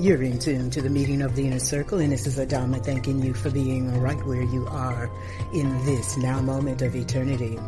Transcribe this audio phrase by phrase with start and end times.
[0.00, 3.22] You're in tune to the meeting of the inner circle, and this is Adama thanking
[3.22, 5.10] you for being right where you are
[5.52, 7.58] in this now moment of eternity.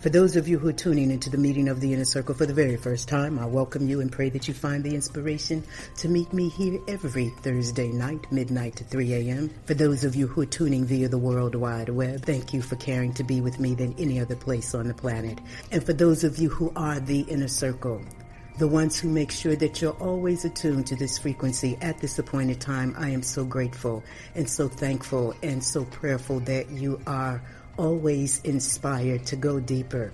[0.00, 2.44] For those of you who are tuning into the meeting of the inner circle for
[2.44, 5.64] the very first time, I welcome you and pray that you find the inspiration
[5.96, 9.48] to meet me here every Thursday night, midnight to 3 a.m.
[9.64, 12.76] For those of you who are tuning via the World Wide Web, thank you for
[12.76, 15.38] caring to be with me than any other place on the planet.
[15.72, 18.02] And for those of you who are the inner circle,
[18.60, 22.60] the ones who make sure that you're always attuned to this frequency at this appointed
[22.60, 22.94] time.
[22.98, 27.42] I am so grateful and so thankful and so prayerful that you are
[27.78, 30.12] always inspired to go deeper,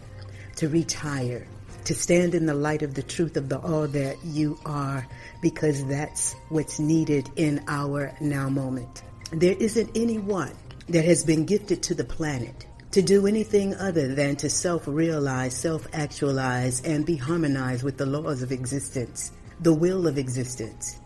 [0.54, 1.44] to reach higher,
[1.86, 5.04] to stand in the light of the truth of the all that you are,
[5.42, 9.02] because that's what's needed in our now moment.
[9.32, 10.54] There isn't anyone
[10.88, 12.64] that has been gifted to the planet
[12.96, 18.50] to do anything other than to self-realize, self-actualize, and be harmonized with the laws of
[18.50, 20.98] existence, the will of existence,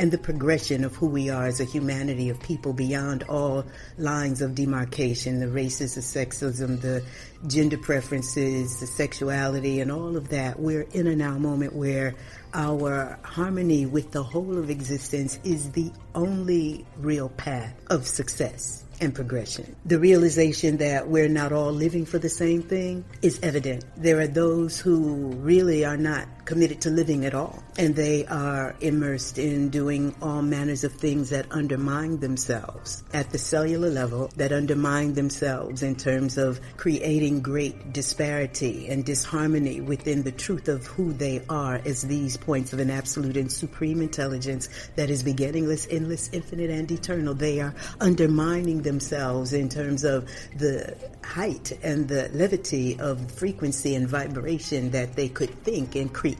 [0.00, 3.64] and the progression of who we are as a humanity of people beyond all
[3.96, 7.00] lines of demarcation, the races, the sexism, the
[7.46, 10.58] gender preferences, the sexuality, and all of that.
[10.58, 12.16] We're in a now moment where
[12.54, 19.14] our harmony with the whole of existence is the only real path of success and
[19.14, 19.76] progression.
[19.84, 23.84] The realization that we're not all living for the same thing is evident.
[23.96, 28.74] There are those who really are not committed to living at all, and they are
[28.80, 34.52] immersed in doing all manners of things that undermine themselves at the cellular level, that
[34.52, 41.12] undermine themselves in terms of creating great disparity and disharmony within the truth of who
[41.12, 46.30] they are as these points of an absolute and supreme intelligence that is beginningless, endless,
[46.32, 47.34] infinite, and eternal.
[47.34, 54.08] They are undermining themselves in terms of the height and the levity of frequency and
[54.08, 56.35] vibration that they could think and create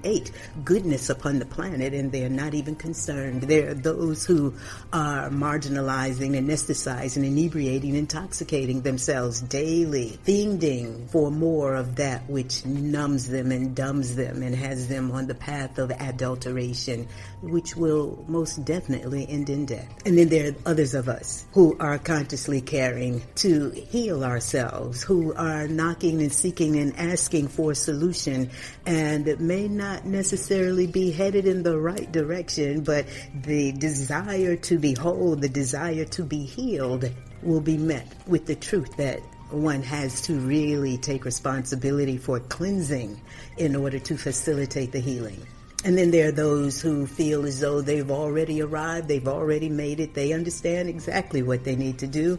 [0.64, 3.42] goodness upon the planet and they're not even concerned.
[3.42, 4.54] There are those who
[4.92, 13.52] are marginalizing, anesthetizing, inebriating, intoxicating themselves daily, fiending for more of that which numbs them
[13.52, 17.08] and dumbs them and has them on the path of adulteration,
[17.42, 19.88] which will most definitely end in death.
[20.04, 25.34] And then there are others of us who are consciously caring to heal ourselves, who
[25.34, 28.50] are knocking and seeking and asking for a solution
[28.84, 33.06] and may not necessarily be headed in the right direction, but
[33.42, 37.10] the desire to be whole, the desire to be healed
[37.42, 39.20] will be met with the truth that
[39.50, 43.20] one has to really take responsibility for cleansing
[43.56, 45.40] in order to facilitate the healing.
[45.84, 50.00] And then there are those who feel as though they've already arrived, they've already made
[50.00, 52.38] it, they understand exactly what they need to do,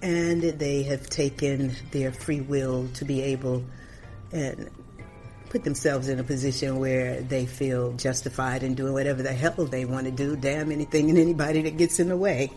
[0.00, 3.64] and they have taken their free will to be able
[4.32, 4.70] and
[5.50, 9.84] put themselves in a position where they feel justified in doing whatever the hell they
[9.84, 12.50] want to do, damn anything and anybody that gets in the way.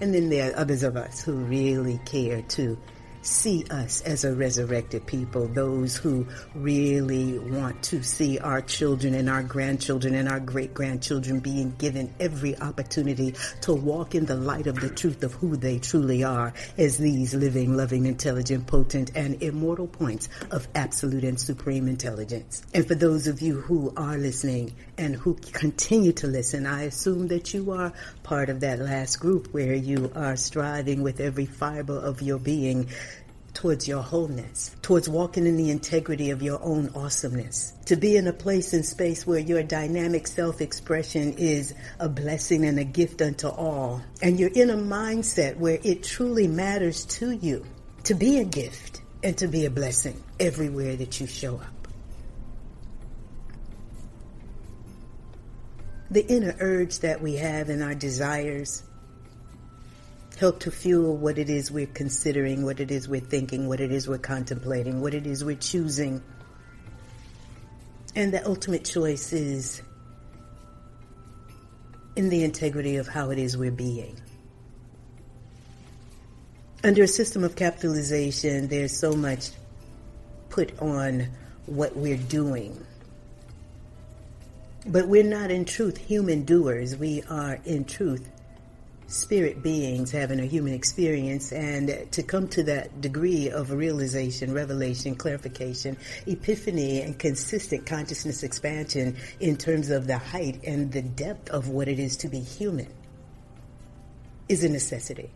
[0.00, 2.78] And then there are others of us who really care to
[3.22, 9.28] see us as a resurrected people, those who really want to see our children and
[9.28, 14.66] our grandchildren and our great grandchildren being given every opportunity to walk in the light
[14.66, 19.42] of the truth of who they truly are as these living, loving, intelligent, potent, and
[19.42, 22.62] immortal points of absolute and supreme intelligence.
[22.74, 27.28] And for those of you who are listening and who continue to listen, I assume
[27.28, 27.92] that you are
[28.22, 32.88] part of that last group where you are striving with every fiber of your being
[33.54, 38.26] towards your wholeness, towards walking in the integrity of your own awesomeness, to be in
[38.26, 43.48] a place and space where your dynamic self-expression is a blessing and a gift unto
[43.48, 44.02] all.
[44.22, 47.64] And you're in a mindset where it truly matters to you
[48.04, 51.88] to be a gift and to be a blessing everywhere that you show up.
[56.10, 58.82] The inner urge that we have in our desires
[60.38, 63.90] help to fuel what it is we're considering, what it is we're thinking, what it
[63.90, 66.22] is we're contemplating, what it is we're choosing.
[68.14, 69.82] And the ultimate choice is
[72.14, 74.20] in the integrity of how it is we're being.
[76.84, 79.50] Under a system of capitalization, there's so much
[80.50, 81.26] put on
[81.66, 82.84] what we're doing.
[84.86, 86.96] But we're not in truth human doers.
[86.96, 88.28] We are in truth
[89.08, 95.16] spirit beings having a human experience and to come to that degree of realization, revelation,
[95.16, 95.96] clarification,
[96.26, 101.88] epiphany, and consistent consciousness expansion in terms of the height and the depth of what
[101.88, 102.86] it is to be human
[104.48, 105.30] is a necessity.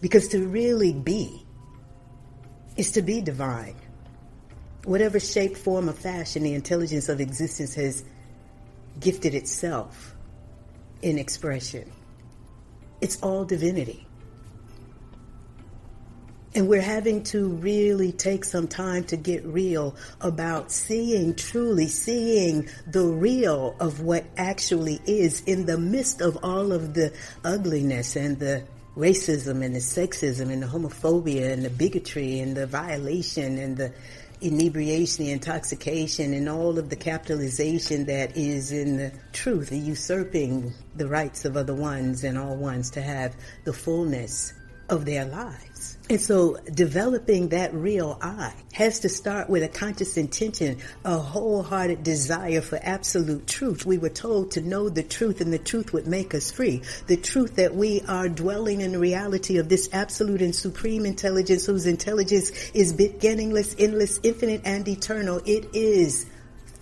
[0.00, 1.46] Because to really be
[2.76, 3.76] is to be divine.
[4.84, 8.02] Whatever shape, form, or fashion the intelligence of existence has
[8.98, 10.16] gifted itself
[11.02, 11.88] in expression.
[13.02, 14.06] It's all divinity.
[16.54, 22.68] And we're having to really take some time to get real about seeing, truly seeing
[22.86, 27.12] the real of what actually is in the midst of all of the
[27.42, 28.64] ugliness and the
[28.96, 33.92] racism and the sexism and the homophobia and the bigotry and the violation and the
[34.42, 41.06] inebriation, the intoxication, and all of the capitalization that is in the truth, usurping the
[41.06, 43.34] rights of other ones and all ones to have
[43.64, 44.52] the fullness
[44.92, 45.96] of their lives.
[46.10, 52.02] And so developing that real I has to start with a conscious intention, a wholehearted
[52.02, 53.86] desire for absolute truth.
[53.86, 56.82] We were told to know the truth and the truth would make us free.
[57.06, 61.64] The truth that we are dwelling in the reality of this absolute and supreme intelligence
[61.64, 65.40] whose intelligence is beginningless, endless, infinite, and eternal.
[65.46, 66.26] It is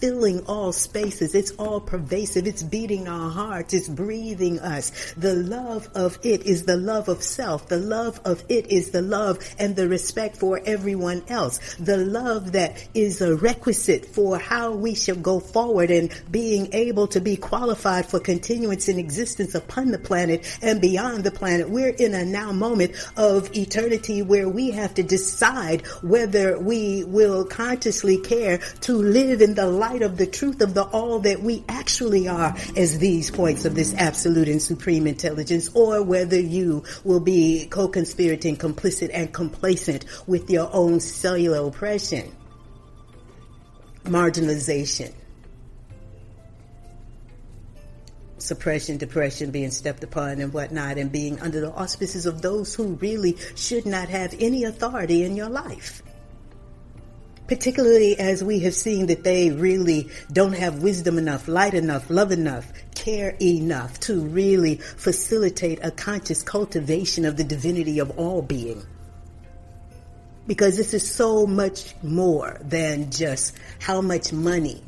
[0.01, 1.35] filling all spaces.
[1.35, 2.47] It's all pervasive.
[2.47, 3.75] It's beating our hearts.
[3.75, 5.15] It's breathing us.
[5.17, 7.69] The love of it is the love of self.
[7.69, 11.77] The love of it is the love and the respect for everyone else.
[11.77, 17.07] The love that is a requisite for how we shall go forward and being able
[17.09, 21.69] to be qualified for continuance in existence upon the planet and beyond the planet.
[21.69, 27.45] We're in a now moment of eternity where we have to decide whether we will
[27.45, 31.43] consciously care to live in the light light of the truth of the all that
[31.43, 36.85] we actually are as these points of this absolute and supreme intelligence, or whether you
[37.03, 42.31] will be co-conspirating, complicit, and complacent with your own cellular oppression,
[44.05, 45.13] marginalization,
[48.39, 52.95] suppression, depression, being stepped upon and whatnot, and being under the auspices of those who
[52.95, 56.01] really should not have any authority in your life
[57.51, 62.31] particularly as we have seen that they really don't have wisdom enough, light enough, love
[62.31, 68.81] enough, care enough to really facilitate a conscious cultivation of the divinity of all being.
[70.47, 74.81] Because this is so much more than just how much money.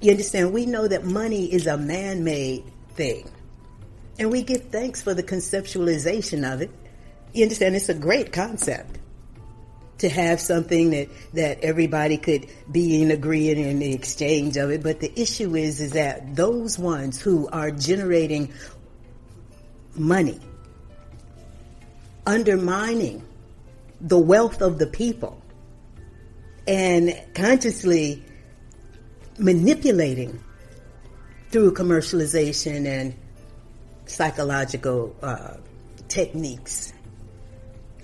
[0.00, 0.52] You understand?
[0.52, 3.30] We know that money is a man-made thing.
[4.18, 6.70] And we give thanks for the conceptualization of it.
[7.32, 7.76] You understand?
[7.76, 8.97] It's a great concept
[9.98, 14.82] to have something that, that everybody could be in agreement in the exchange of it.
[14.82, 18.52] But the issue is, is that those ones who are generating
[19.94, 20.40] money,
[22.26, 23.24] undermining
[24.00, 25.42] the wealth of the people,
[26.66, 28.22] and consciously
[29.38, 30.38] manipulating
[31.50, 33.14] through commercialization and
[34.06, 35.54] psychological uh,
[36.08, 36.92] techniques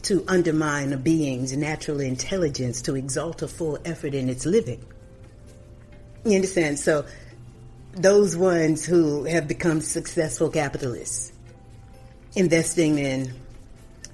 [0.04, 4.84] to undermine a being's natural intelligence to exalt a full effort in its living.
[6.24, 6.78] You understand?
[6.78, 7.04] So
[7.92, 11.32] those ones who have become successful capitalists,
[12.34, 13.32] investing in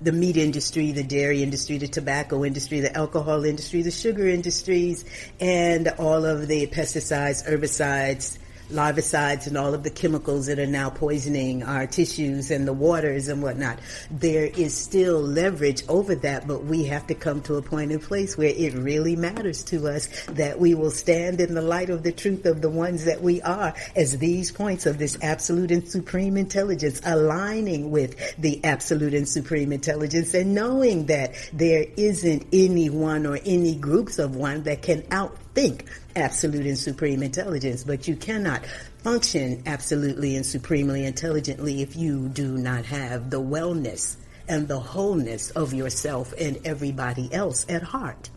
[0.03, 5.05] the meat industry, the dairy industry, the tobacco industry, the alcohol industry, the sugar industries,
[5.41, 8.39] and all of the pesticides, herbicides,
[8.71, 13.29] larvicides and all of the chemicals that are now poisoning our tissues and the waters
[13.29, 13.79] and whatnot.
[14.11, 18.01] There is still leverage over that, but we have to come to a point in
[18.01, 22.03] place where it really matters to us that we will stand in the light of
[22.03, 25.89] the truth of the ones that we are as these points of this absolute and
[25.89, 32.91] supreme intelligence aligning with the absolute and supreme intelligence and knowing that there isn't any
[32.91, 35.05] one or any groups of one that can
[35.55, 38.65] outthink absolute and supreme intelligence, but you cannot
[39.03, 44.17] function absolutely and supremely intelligently if you do not have the wellness
[44.49, 48.31] and the wholeness of yourself and everybody else at heart.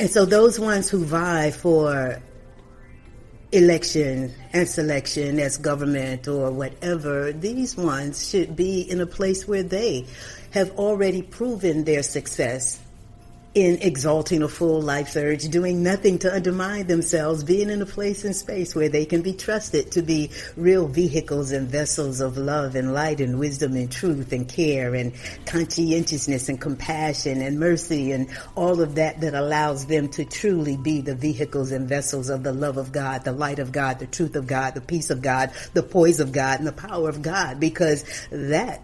[0.00, 2.22] And so those ones who vie for
[3.50, 9.62] election and selection as government or whatever, these ones should be in a place where
[9.62, 10.06] they
[10.52, 12.80] have already proven their success
[13.54, 18.24] in exalting a full life surge, doing nothing to undermine themselves, being in a place
[18.24, 22.76] and space where they can be trusted to be real vehicles and vessels of love
[22.76, 25.12] and light and wisdom and truth and care and
[25.46, 31.00] conscientiousness and compassion and mercy and all of that that allows them to truly be
[31.00, 34.36] the vehicles and vessels of the love of God, the light of God, the truth
[34.36, 37.58] of God, the peace of God, the poise of God, and the power of God,
[37.58, 38.82] because that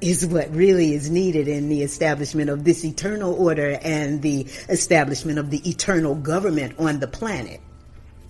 [0.00, 5.38] is what really is needed in the establishment of this eternal order and the establishment
[5.38, 7.60] of the eternal government on the planet.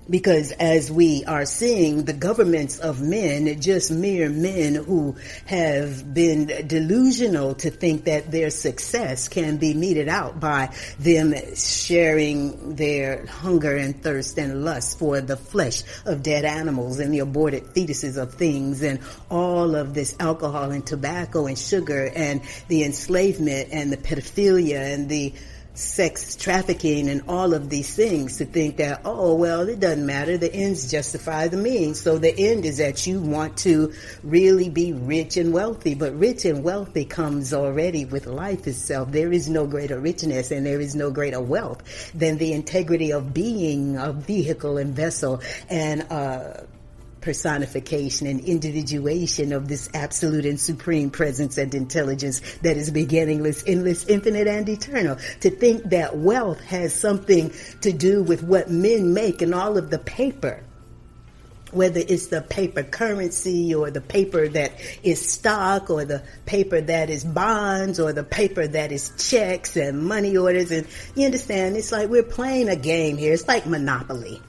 [0.08, 5.14] Because as we are seeing, the governments of men, just mere men who
[5.46, 12.74] have been delusional to think that their success can be meted out by them sharing
[12.74, 17.62] their hunger and thirst and lust for the flesh of dead animals and the aborted
[17.66, 18.98] fetuses of things and
[19.30, 25.08] all of this alcohol and tobacco and sugar and the enslavement and the pedophilia and
[25.08, 25.32] the
[25.74, 30.36] sex trafficking and all of these things to think that, oh, well, it doesn't matter.
[30.36, 32.00] The ends justify the means.
[32.00, 36.44] So the end is that you want to really be rich and wealthy, but rich
[36.44, 39.12] and wealthy comes already with life itself.
[39.12, 41.82] There is no greater richness and there is no greater wealth
[42.14, 46.62] than the integrity of being a vehicle and vessel and, uh,
[47.20, 54.06] personification and individuation of this absolute and supreme presence and intelligence that is beginningless, endless,
[54.06, 55.16] infinite, and eternal.
[55.40, 59.90] To think that wealth has something to do with what men make and all of
[59.90, 60.62] the paper
[61.72, 64.72] whether it's the paper currency or the paper that
[65.02, 70.02] is stock or the paper that is bonds or the paper that is checks and
[70.04, 70.70] money orders.
[70.70, 73.32] And you understand, it's like we're playing a game here.
[73.32, 74.42] It's like Monopoly.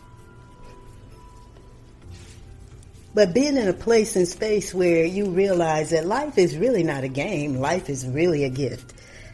[3.13, 7.03] But being in a place and space where you realize that life is really not
[7.03, 8.93] a game, life is really a gift.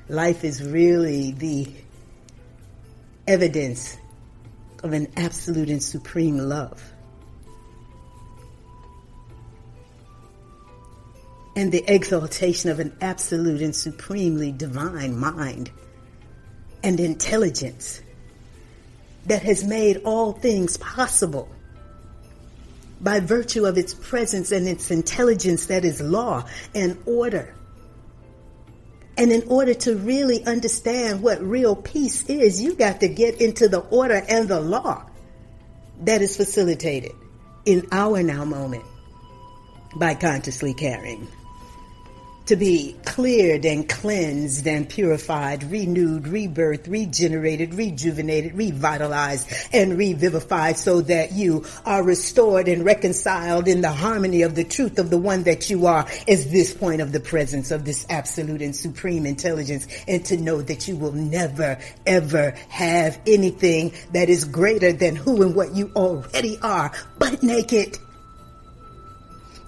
[0.10, 1.68] Life is really the
[3.28, 3.98] evidence
[4.84, 6.82] of an absolute and supreme love.
[11.56, 15.72] And the exaltation of an absolute and supremely divine mind
[16.84, 18.02] and intelligence
[19.26, 21.50] that has made all things possible
[23.00, 27.54] by virtue of its presence and its intelligence that is law and order.
[29.18, 33.68] And in order to really understand what real peace is, you got to get into
[33.68, 35.06] the order and the law
[36.02, 37.12] that is facilitated
[37.66, 38.84] in our now moment
[39.96, 41.28] by consciously caring
[42.48, 51.02] to be cleared and cleansed and purified, renewed, rebirthed, regenerated, rejuvenated, revitalized, and revivified so
[51.02, 55.44] that you are restored and reconciled in the harmony of the truth of the one
[55.44, 59.88] that you are is this point of the presence of this absolute and supreme intelligence
[60.08, 65.42] and to know that you will never ever have anything that is greater than who
[65.44, 67.98] and what you already are, but naked.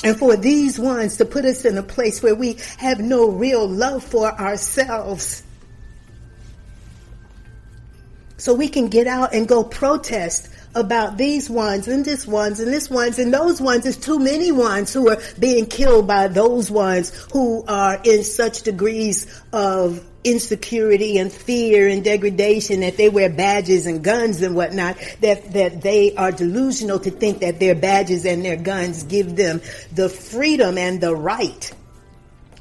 [0.04, 3.68] And for these ones to put us in a place where we have no real
[3.68, 5.44] love for ourselves.
[8.38, 12.72] So we can get out and go protest about these ones and this ones and
[12.72, 13.84] this ones and those ones.
[13.84, 18.62] There's too many ones who are being killed by those ones who are in such
[18.62, 24.98] degrees of insecurity and fear and degradation that they wear badges and guns and whatnot
[25.22, 29.62] that that they are delusional to think that their badges and their guns give them
[29.94, 31.72] the freedom and the right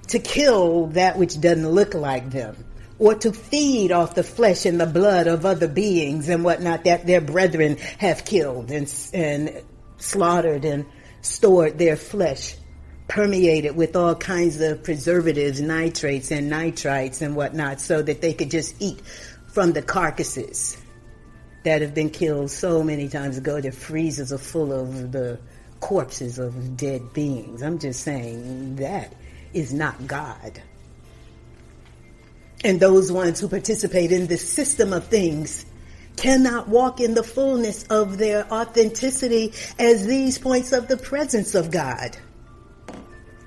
[0.06, 2.56] to kill that which doesn't look like them
[3.00, 7.06] or to feed off the flesh and the blood of other beings and whatnot that
[7.06, 9.62] their brethren have killed and and
[9.98, 10.86] slaughtered and
[11.22, 12.54] stored their flesh
[13.08, 18.50] permeated with all kinds of preservatives, nitrates and nitrites and whatnot so that they could
[18.50, 19.00] just eat
[19.48, 20.76] from the carcasses
[21.64, 23.60] that have been killed so many times ago.
[23.60, 25.38] Their freezers are full of the
[25.80, 27.62] corpses of dead beings.
[27.62, 29.14] I'm just saying that
[29.54, 30.60] is not God.
[32.62, 35.64] And those ones who participate in this system of things
[36.16, 41.70] cannot walk in the fullness of their authenticity as these points of the presence of
[41.70, 42.16] God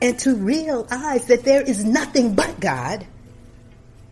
[0.01, 3.05] and to realize that there is nothing but God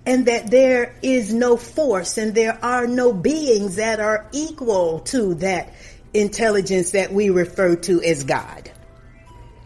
[0.05, 5.35] and that there is no force and there are no beings that are equal to
[5.35, 5.73] that
[6.13, 8.71] intelligence that we refer to as God,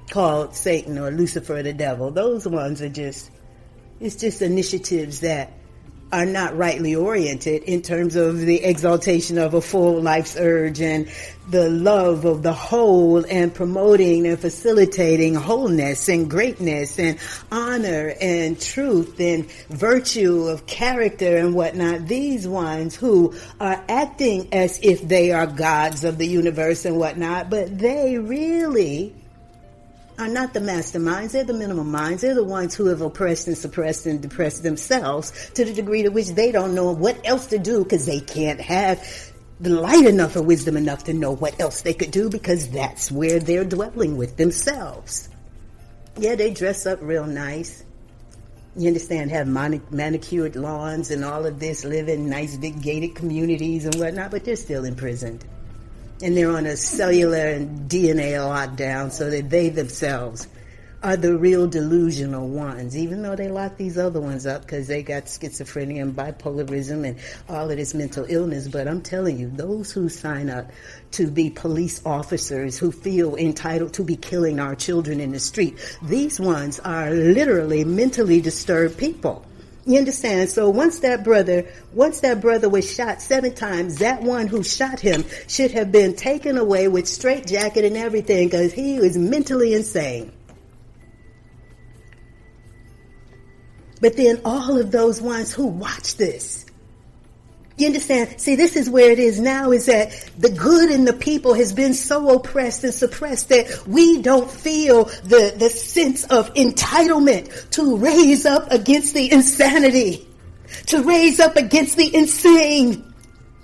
[0.10, 2.12] called Satan or Lucifer the devil.
[2.12, 3.30] Those ones are just,
[4.00, 5.54] it's just initiatives that
[6.14, 11.10] are not rightly oriented in terms of the exaltation of a full life's urge and
[11.50, 17.18] the love of the whole and promoting and facilitating wholeness and greatness and
[17.52, 22.08] honor and truth and virtue of character and whatnot.
[22.08, 27.50] These ones who are acting as if they are gods of the universe and whatnot,
[27.50, 29.16] but they really
[30.18, 31.32] are not the masterminds.
[31.32, 32.22] They're the minimum minds.
[32.22, 36.10] They're the ones who have oppressed and suppressed and depressed themselves to the degree to
[36.10, 39.04] which they don't know what else to do because they can't have
[39.60, 43.12] the light enough or wisdom enough to know what else they could do because that's
[43.12, 45.30] where they're dwelling with themselves.
[46.18, 47.84] Yeah, they dress up real nice.
[48.76, 53.16] You understand, have manic- manicured lawns and all of this, live in nice big gated
[53.16, 55.46] communities and whatnot, but they're still imprisoned
[56.24, 60.48] and they're on a cellular and DNA lockdown so that they themselves
[61.04, 65.04] are the real delusional ones, even though they lock these other ones up because they
[65.04, 68.70] got schizophrenia and bipolarism and all of this mental illness.
[68.70, 70.72] But I'm telling you, those who sign up
[71.12, 75.78] to be police officers who feel entitled to be killing our children in the street,
[76.04, 79.46] these ones are literally mentally disturbed people.
[79.86, 80.50] You understand?
[80.50, 85.00] So once that brother, once that brother was shot seven times, that one who shot
[85.00, 90.32] him should have been taken away with straitjacket and everything because he was mentally insane.
[94.00, 96.63] But then all of those ones who watch this,
[97.78, 98.40] you understand?
[98.40, 101.74] See, this is where it is now is that the good in the people has
[101.74, 107.98] been so oppressed and suppressed that we don't feel the, the sense of entitlement to
[107.98, 110.28] raise up against the insanity,
[110.88, 113.13] to raise up against the insane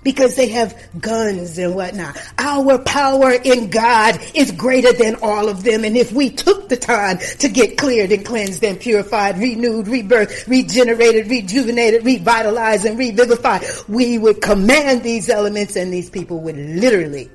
[0.02, 2.16] because they have guns and whatnot.
[2.38, 5.84] Our power in God is greater than all of them.
[5.84, 10.46] And if we took the time to get cleared and cleansed and purified, renewed, rebirthed,
[10.46, 17.30] regenerated, rejuvenated, revitalized, and revivified, we would command these elements and these people would literally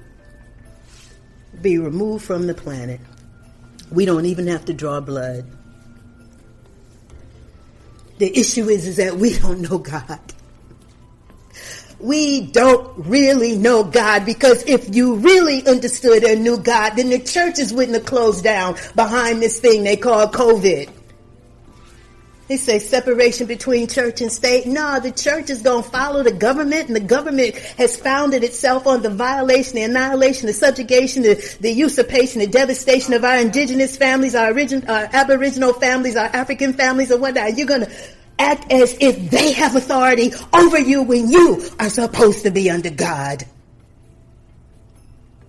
[1.62, 3.00] be removed from the planet.
[3.91, 5.45] We don't even have to draw blood.
[8.17, 10.34] The issue is, is that we don't know God
[12.05, 17.19] we don't really know God because if you really understood and knew God, then the
[17.19, 20.89] churches wouldn't have closed down behind this thing they call COVID.
[22.47, 24.67] They say separation between church and state.
[24.67, 28.85] No, the church is going to follow the government and the government has founded itself
[28.85, 33.97] on the violation, the annihilation, the subjugation, the, the usurpation, the devastation of our indigenous
[33.97, 37.57] families, our, origin, our aboriginal families, our African families and whatnot.
[37.57, 37.91] You're going to
[38.39, 42.89] act as if they have authority over you when you are supposed to be under
[42.89, 43.45] God.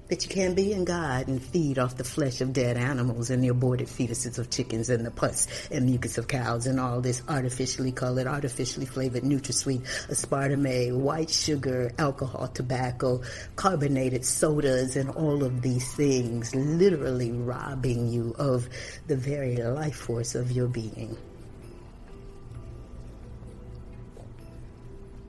[0.08, 3.42] But you can't be in God and feed off the flesh of dead animals and
[3.42, 7.22] the aborted fetuses of chickens and the pus and mucus of cows and all this
[7.28, 13.20] artificially colored, artificially flavored NutraSweet, aspartame, white sugar, alcohol, tobacco,
[13.56, 18.68] carbonated sodas, and all of these things literally robbing you of
[19.08, 21.16] the very life force of your being.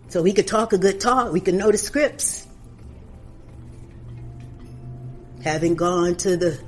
[0.09, 1.33] So we could talk a good talk.
[1.33, 2.47] We could know the scripts.
[5.43, 6.59] Having gone to the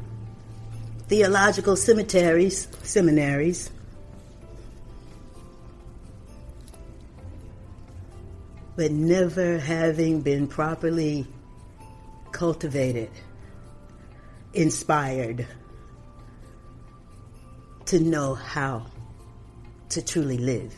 [1.08, 3.72] theological cemeteries, seminaries,
[8.76, 11.26] but never having been properly
[12.32, 13.10] cultivated,
[14.54, 15.48] inspired
[17.86, 18.86] to know how
[19.90, 20.74] to truly live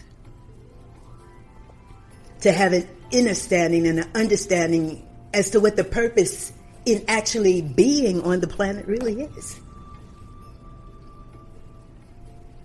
[2.41, 6.51] to have an understanding and an understanding as to what the purpose
[6.85, 9.60] in actually being on the planet really is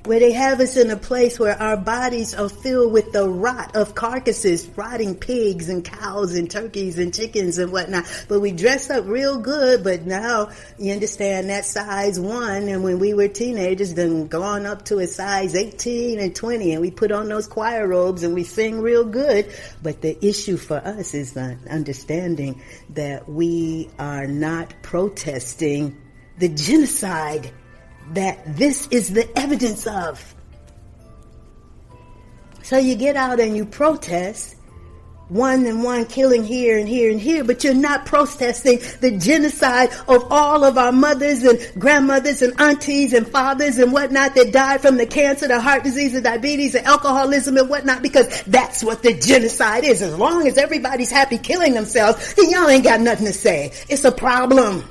[0.07, 3.75] where they have us in a place where our bodies are filled with the rot
[3.75, 8.05] of carcasses, rotting pigs and cows and turkeys and chickens and whatnot.
[8.29, 12.69] But we dress up real good, but now you understand that size one.
[12.69, 16.81] And when we were teenagers, then gone up to a size 18 and 20 and
[16.81, 19.53] we put on those choir robes and we sing real good.
[19.83, 26.01] But the issue for us is the understanding that we are not protesting
[26.39, 27.51] the genocide
[28.13, 30.35] that this is the evidence of.
[32.63, 34.57] So you get out and you protest
[35.29, 39.91] one and one killing here and here and here, but you're not protesting the genocide
[40.09, 44.81] of all of our mothers and grandmothers and aunties and fathers and whatnot that died
[44.81, 49.03] from the cancer, the heart disease, the diabetes, the alcoholism and whatnot, because that's what
[49.03, 50.01] the genocide is.
[50.01, 53.73] As long as everybody's happy killing themselves, then y'all ain't got nothing to say.
[53.89, 54.85] It's a problem.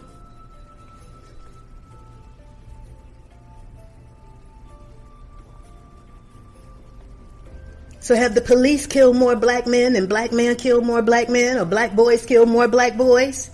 [8.06, 11.58] So have the police killed more black men and black men killed more black men
[11.58, 13.50] or black boys killed more black boys?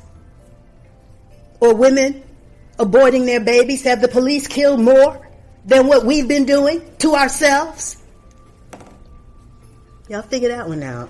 [1.62, 2.22] Or women
[2.78, 3.84] aborting their babies?
[3.84, 5.26] Have the police killed more
[5.64, 7.96] than what we've been doing to ourselves?
[10.10, 11.10] Y'all figure that one out.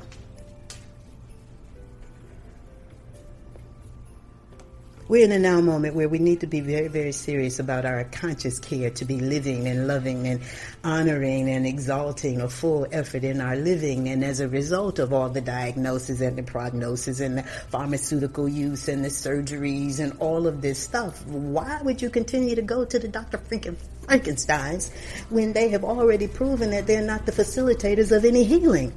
[5.11, 8.05] We're in a now moment where we need to be very, very serious about our
[8.05, 10.39] conscious care to be living and loving and
[10.85, 14.07] honoring and exalting a full effort in our living.
[14.07, 18.87] And as a result of all the diagnosis and the prognosis and the pharmaceutical use
[18.87, 22.97] and the surgeries and all of this stuff, why would you continue to go to
[22.97, 23.37] the Dr.
[23.37, 24.91] Frankensteins
[25.29, 28.93] when they have already proven that they're not the facilitators of any healing?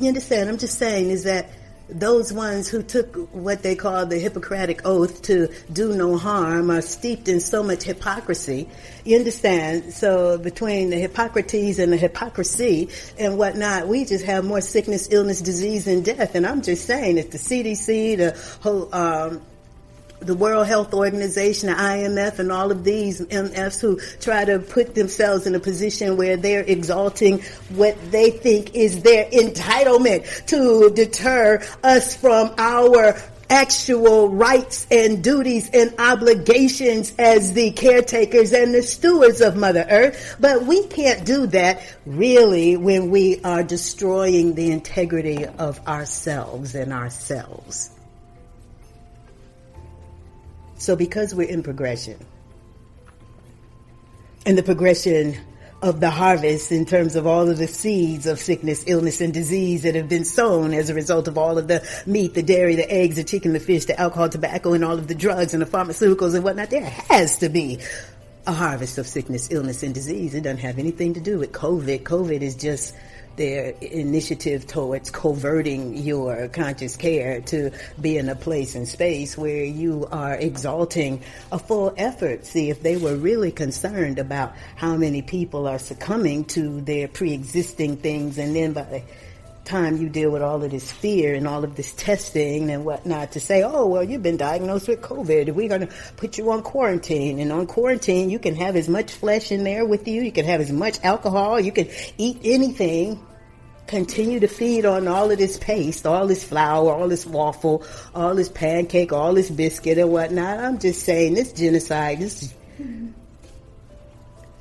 [0.00, 0.48] You understand?
[0.48, 1.50] I'm just saying is that
[1.90, 6.80] those ones who took what they call the Hippocratic oath to do no harm are
[6.80, 8.66] steeped in so much hypocrisy.
[9.04, 9.92] You understand?
[9.92, 15.42] So between the Hippocrates and the hypocrisy and whatnot, we just have more sickness, illness,
[15.42, 16.34] disease, and death.
[16.34, 19.42] And I'm just saying if the CDC, the whole, um,
[20.20, 24.94] the World Health Organization, the IMF, and all of these MFs who try to put
[24.94, 31.62] themselves in a position where they're exalting what they think is their entitlement to deter
[31.82, 33.16] us from our
[33.50, 40.36] actual rights and duties and obligations as the caretakers and the stewards of Mother Earth.
[40.38, 46.92] But we can't do that really when we are destroying the integrity of ourselves and
[46.92, 47.90] ourselves.
[50.80, 52.16] So because we're in progression,
[54.46, 55.36] and the progression
[55.82, 59.82] of the harvest in terms of all of the seeds of sickness, illness, and disease
[59.82, 62.90] that have been sown as a result of all of the meat, the dairy, the
[62.90, 65.66] eggs, the chicken, the fish, the alcohol, tobacco, and all of the drugs and the
[65.66, 66.70] pharmaceuticals and whatnot.
[66.70, 67.78] There has to be
[68.46, 70.34] a harvest of sickness, illness, and disease.
[70.34, 72.04] It doesn't have anything to do with COVID.
[72.04, 72.94] COVID is just
[73.40, 79.64] their initiative towards coverting your conscious care to be in a place and space where
[79.64, 82.44] you are exalting a full effort.
[82.44, 87.96] See, if they were really concerned about how many people are succumbing to their pre-existing
[87.96, 89.02] things and then by the
[89.64, 93.32] time you deal with all of this fear and all of this testing and whatnot
[93.32, 95.54] to say, oh, well, you've been diagnosed with COVID.
[95.54, 97.38] We're going to put you on quarantine.
[97.38, 100.20] And on quarantine, you can have as much flesh in there with you.
[100.20, 101.58] You can have as much alcohol.
[101.58, 103.24] You can eat anything.
[103.90, 108.36] Continue to feed on all of this paste, all this flour, all this waffle, all
[108.36, 110.60] this pancake, all this biscuit and whatnot.
[110.60, 112.54] I'm just saying this genocide, this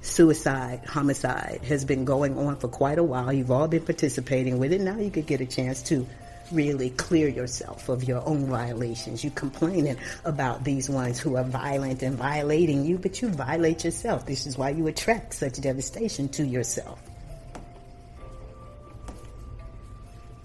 [0.02, 3.32] suicide, homicide has been going on for quite a while.
[3.32, 4.82] You've all been participating with it.
[4.82, 6.08] Now you could get a chance to
[6.52, 9.24] really clear yourself of your own violations.
[9.24, 14.26] You complaining about these ones who are violent and violating you, but you violate yourself.
[14.26, 17.00] This is why you attract such devastation to yourself.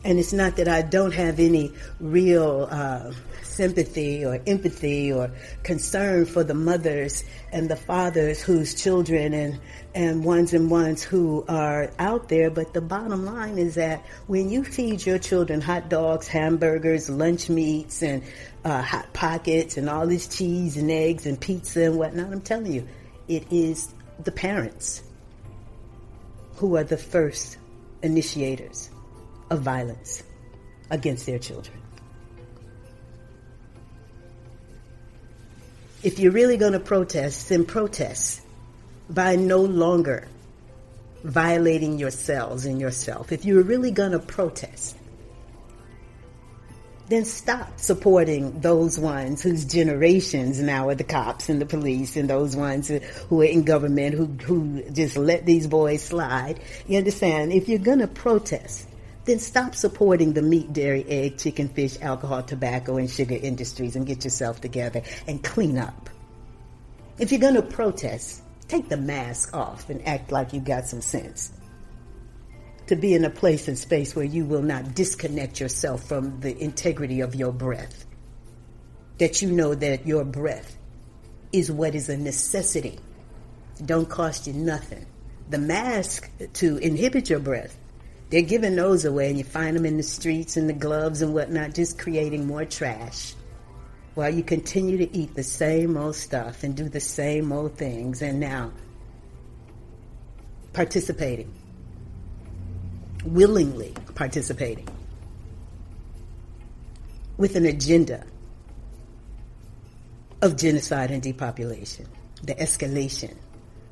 [0.05, 3.11] And it's not that I don't have any real uh,
[3.43, 5.31] sympathy or empathy or
[5.63, 9.61] concern for the mothers and the fathers whose children and,
[9.95, 12.51] and ones and ones who are out there.
[12.51, 17.49] But the bottom line is that when you feed your children hot dogs, hamburgers, lunch
[17.49, 18.23] meats, and
[18.63, 22.73] uh, hot pockets, and all this cheese and eggs and pizza and whatnot, I'm telling
[22.73, 22.87] you,
[23.27, 25.03] it is the parents
[26.57, 27.57] who are the first
[28.03, 28.91] initiators
[29.55, 30.23] of violence
[30.91, 31.81] against their children.
[36.03, 38.43] If you're really going to protest, then protest
[39.09, 40.29] by no longer
[41.23, 43.33] violating yourselves and yourself.
[43.33, 44.97] If you're really going to protest,
[47.09, 52.29] then stop supporting those ones whose generations now are the cops and the police and
[52.29, 56.61] those ones who are in government who, who just let these boys slide.
[56.87, 57.53] You understand?
[57.53, 58.87] If you're going to protest,
[59.25, 64.07] then stop supporting the meat, dairy, egg, chicken, fish, alcohol, tobacco, and sugar industries and
[64.07, 66.11] get yourself together and clean up.
[67.19, 71.01] If you're going to protest, take the mask off and act like you got some
[71.01, 71.53] sense.
[72.89, 76.57] To be in a place and space where you will not disconnect yourself from the
[76.59, 78.05] integrity of your breath.
[79.19, 80.77] That you know that your breath
[81.51, 82.99] is what is a necessity.
[83.83, 85.07] Don't cost you nothing.
[85.49, 87.79] The mask to inhibit your breath
[88.31, 91.35] they're giving those away, and you find them in the streets and the gloves and
[91.35, 93.35] whatnot, just creating more trash.
[94.15, 98.23] While you continue to eat the same old stuff and do the same old things,
[98.23, 98.73] and now
[100.73, 101.53] participating,
[103.25, 104.89] willingly participating
[107.37, 108.25] with an agenda
[110.43, 112.07] of genocide and depopulation,
[112.43, 113.35] the escalation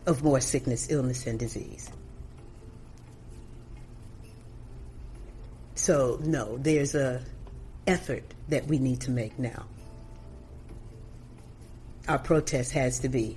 [0.06, 1.90] of more sickness, illness, and disease.
[5.82, 7.20] So no, there's a
[7.88, 9.64] effort that we need to make now.
[12.06, 13.36] Our protest has to be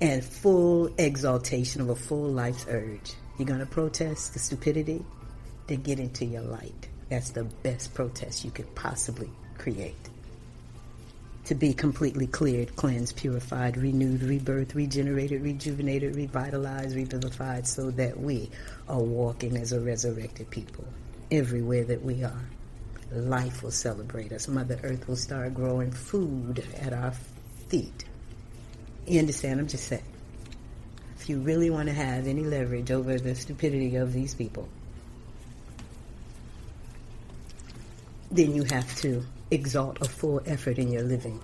[0.00, 3.14] and full exaltation of a full life's urge.
[3.36, 5.04] You're going to protest the stupidity?
[5.66, 6.88] Then get into your light.
[7.08, 10.08] That's the best protest you could possibly create.
[11.46, 18.50] To be completely cleared, cleansed, purified, renewed, rebirthed, regenerated, rejuvenated, revitalized, revivified, so that we
[18.88, 20.84] are walking as a resurrected people
[21.34, 22.48] everywhere that we are.
[23.12, 24.48] Life will celebrate us.
[24.48, 27.12] Mother Earth will start growing food at our
[27.68, 28.04] feet.
[29.06, 29.60] You understand?
[29.60, 30.02] I'm just saying.
[31.16, 34.68] If you really want to have any leverage over the stupidity of these people,
[38.30, 41.40] then you have to exalt a full effort in your living.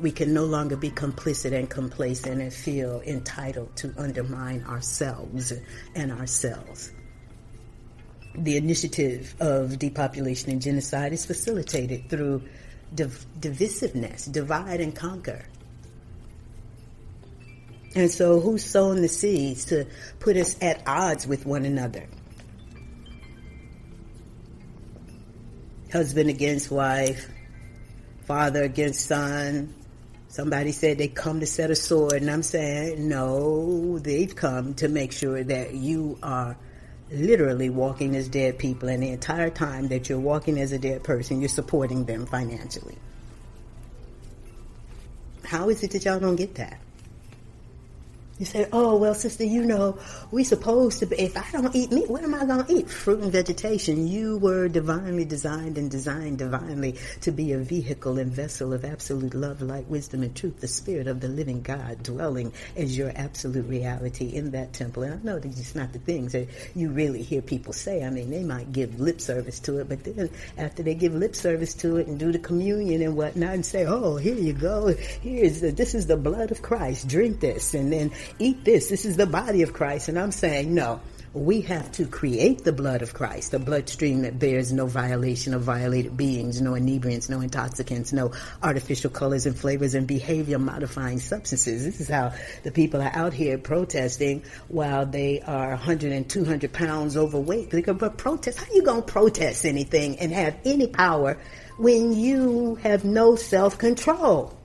[0.00, 5.52] We can no longer be complicit and complacent and feel entitled to undermine ourselves
[5.94, 6.92] and ourselves.
[8.34, 12.42] The initiative of depopulation and genocide is facilitated through
[12.94, 15.44] div- divisiveness, divide and conquer.
[17.94, 19.86] And so, who's sown the seeds to
[20.18, 22.06] put us at odds with one another?
[25.92, 27.28] Husband against wife,
[28.24, 29.74] father against son.
[30.28, 34.88] Somebody said they come to set a sword, and I'm saying, no, they've come to
[34.88, 36.56] make sure that you are
[37.12, 41.04] literally walking as dead people, and the entire time that you're walking as a dead
[41.04, 42.96] person, you're supporting them financially.
[45.44, 46.78] How is it that y'all don't get that?
[48.42, 49.96] You say, oh, well, sister, you know,
[50.32, 52.90] we supposed to be, if I don't eat meat, what am I going to eat?
[52.90, 54.08] Fruit and vegetation.
[54.08, 59.32] You were divinely designed and designed divinely to be a vehicle and vessel of absolute
[59.32, 63.68] love, light, wisdom, and truth, the spirit of the living God dwelling as your absolute
[63.68, 65.04] reality in that temple.
[65.04, 68.02] And I know these are not the things that you really hear people say.
[68.04, 70.28] I mean, they might give lip service to it, but then
[70.58, 73.86] after they give lip service to it and do the communion and whatnot and say,
[73.86, 74.92] oh, here you go.
[75.20, 77.06] Here's the, this is the blood of Christ.
[77.06, 77.74] Drink this.
[77.74, 78.88] And then eat this.
[78.88, 80.08] This is the body of Christ.
[80.08, 81.00] And I'm saying, no,
[81.34, 85.62] we have to create the blood of Christ, the bloodstream that bears no violation of
[85.62, 91.84] violated beings, no inebriants, no intoxicants, no artificial colors and flavors and behavior modifying substances.
[91.84, 96.70] This is how the people are out here protesting while they are 100 and 200
[96.72, 97.70] pounds overweight.
[97.70, 101.38] But protest, how you going to protest anything and have any power
[101.78, 104.58] when you have no self control?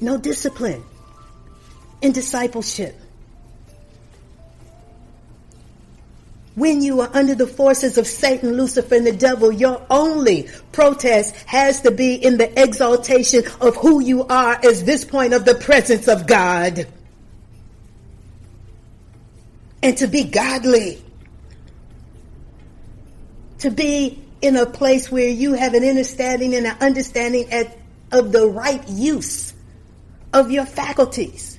[0.00, 0.82] No discipline
[2.00, 2.94] in discipleship.
[6.54, 11.36] When you are under the forces of Satan, Lucifer, and the devil, your only protest
[11.46, 15.54] has to be in the exaltation of who you are as this point of the
[15.54, 16.86] presence of God.
[19.84, 21.00] And to be godly.
[23.60, 27.78] To be in a place where you have an understanding and an understanding at,
[28.10, 29.54] of the right use
[30.32, 31.57] of your faculties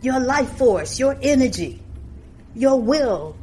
[0.00, 1.80] your life force, your energy,
[2.54, 3.36] your will.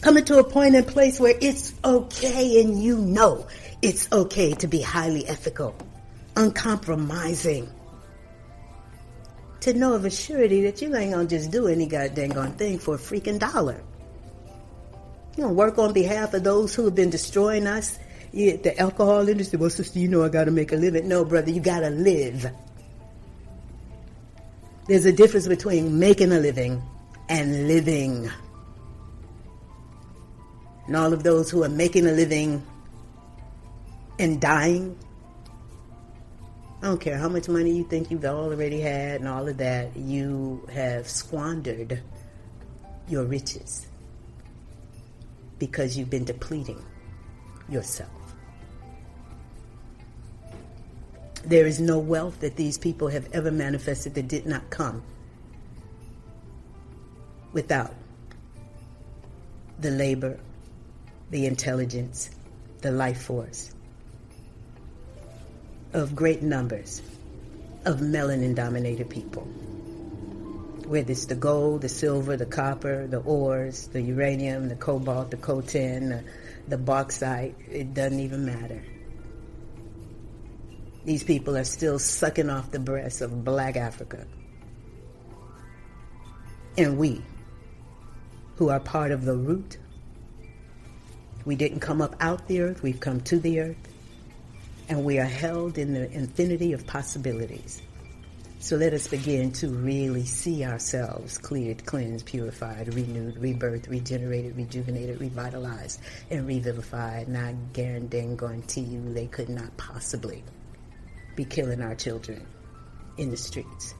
[0.00, 3.46] Coming to a point and place where it's okay and you know
[3.82, 5.76] it's okay to be highly ethical,
[6.36, 7.68] uncompromising.
[9.60, 12.80] To know of a surety that you ain't gonna just do any goddamn on thing
[12.80, 13.80] for a freaking dollar.
[15.36, 17.96] You know, work on behalf of those who have been destroying us.
[18.32, 19.58] Yeah, the alcohol industry.
[19.58, 21.06] Well, sister, you know I gotta make a living.
[21.06, 22.50] No, brother, you gotta live.
[24.86, 26.82] There's a difference between making a living
[27.28, 28.30] and living.
[30.86, 32.66] And all of those who are making a living
[34.18, 34.98] and dying,
[36.82, 39.96] I don't care how much money you think you've already had and all of that,
[39.96, 42.02] you have squandered
[43.08, 43.86] your riches
[45.60, 46.84] because you've been depleting
[47.68, 48.21] yourself.
[51.44, 55.02] There is no wealth that these people have ever manifested that did not come
[57.52, 57.94] without
[59.78, 60.38] the labor,
[61.30, 62.30] the intelligence,
[62.80, 63.72] the life force
[65.92, 67.02] of great numbers
[67.84, 69.42] of melanin dominated people.
[70.86, 75.36] Whether it's the gold, the silver, the copper, the ores, the uranium, the cobalt, the
[75.36, 76.24] coltan, the,
[76.68, 78.82] the bauxite, it doesn't even matter.
[81.04, 84.24] These people are still sucking off the breasts of black Africa.
[86.78, 87.22] And we,
[88.56, 89.78] who are part of the root,
[91.44, 93.88] we didn't come up out the earth, we've come to the earth,
[94.88, 97.82] and we are held in the infinity of possibilities.
[98.60, 105.20] So let us begin to really see ourselves cleared, cleansed, purified, renewed, rebirthed, regenerated, rejuvenated,
[105.20, 107.26] revitalized, and revivified.
[107.26, 110.44] And I guarantee you they could not possibly
[111.34, 112.46] be killing our children
[113.16, 113.94] in the streets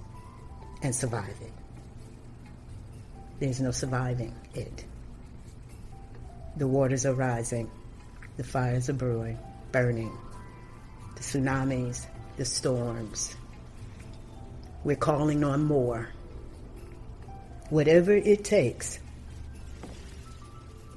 [0.83, 1.53] and surviving.
[3.40, 4.85] There's no surviving it.
[6.57, 7.71] The waters are rising,
[8.37, 9.38] the fires are brewing,
[9.73, 10.16] burning,
[11.16, 13.37] the tsunamis, the storms.
[14.85, 16.09] We're calling on more.
[17.71, 18.99] Whatever it takes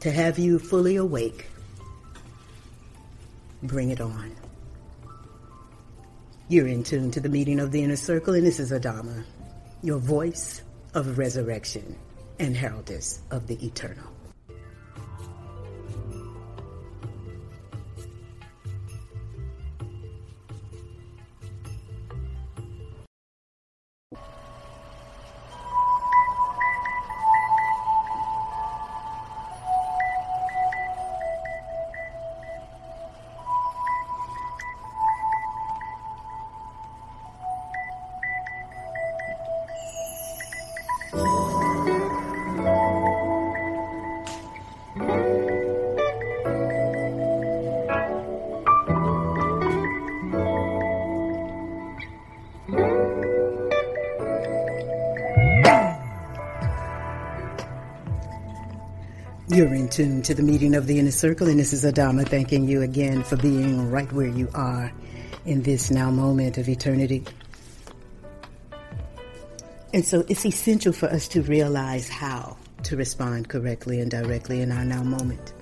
[0.02, 1.48] to have you fully awake,
[3.63, 4.36] bring it on.
[6.47, 9.23] You're in tune to the meeting of the inner circle, and this is Adama,
[9.81, 10.62] your voice
[10.93, 11.95] of resurrection
[12.38, 14.14] and heraldess of the eternal.
[59.97, 62.67] You're in tune to the meeting of the inner circle, and this is Adama thanking
[62.67, 64.91] you again for being right where you are
[65.45, 67.23] in this now moment of eternity.
[69.93, 74.71] And so it's essential for us to realize how to respond correctly and directly in
[74.71, 75.53] our now moment.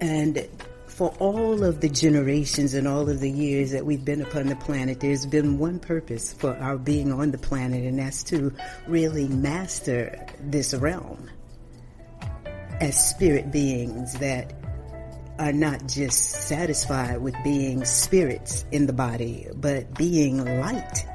[0.00, 0.46] And
[0.86, 4.56] for all of the generations and all of the years that we've been upon the
[4.56, 8.52] planet, there's been one purpose for our being on the planet, and that's to
[8.86, 11.30] really master this realm
[12.80, 14.52] as spirit beings that
[15.38, 21.06] are not just satisfied with being spirits in the body, but being light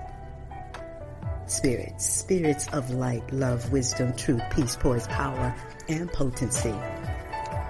[1.49, 5.53] spirits, spirits of light, love, wisdom, truth, peace, poise, power,
[5.87, 6.73] and potency.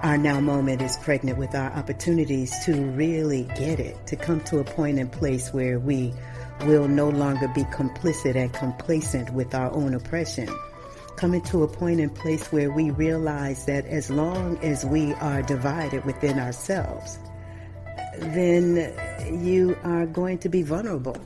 [0.02, 4.58] Our now moment is pregnant with our opportunities to really get it, to come to
[4.58, 6.14] a point and place where we
[6.64, 10.48] will no longer be complicit and complacent with our own oppression.
[11.20, 15.42] Coming to a point and place where we realize that as long as we are
[15.42, 17.18] divided within ourselves,
[18.18, 18.74] then
[19.44, 21.16] you are going to be vulnerable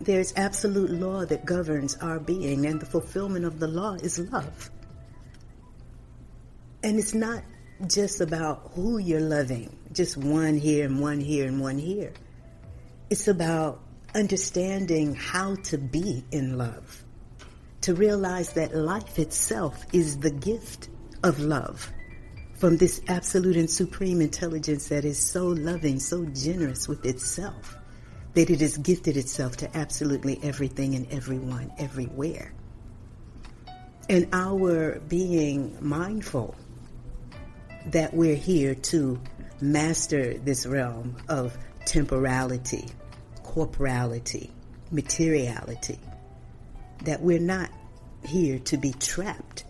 [0.00, 4.70] There's absolute law that governs our being, and the fulfillment of the law is love.
[6.82, 7.42] And it's not
[7.86, 12.12] just about who you're loving, just one here and one here and one here.
[13.10, 13.82] It's about
[14.14, 17.04] understanding how to be in love,
[17.82, 20.88] to realize that life itself is the gift
[21.22, 21.92] of love
[22.58, 27.76] from this absolute and supreme intelligence that is so loving, so generous with itself
[28.34, 32.52] that it has gifted itself to absolutely everything and everyone, everywhere.
[34.08, 36.56] And our being mindful
[37.86, 39.20] that we're here to
[39.60, 42.86] master this realm of temporality,
[43.58, 44.52] corporality,
[44.92, 45.98] materiality,
[47.02, 47.68] that we're not
[48.24, 49.64] here to be trapped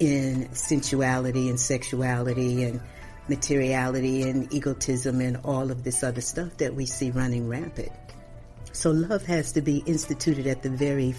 [0.00, 2.80] in sensuality and sexuality and
[3.28, 7.92] materiality and egotism and all of this other stuff that we see running rampant.
[8.72, 11.14] So love has to be instituted at the very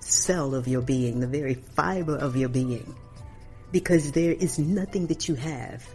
[0.00, 2.94] cell of your being, the very fiber of your being.
[3.72, 5.86] Because there is nothing that you have.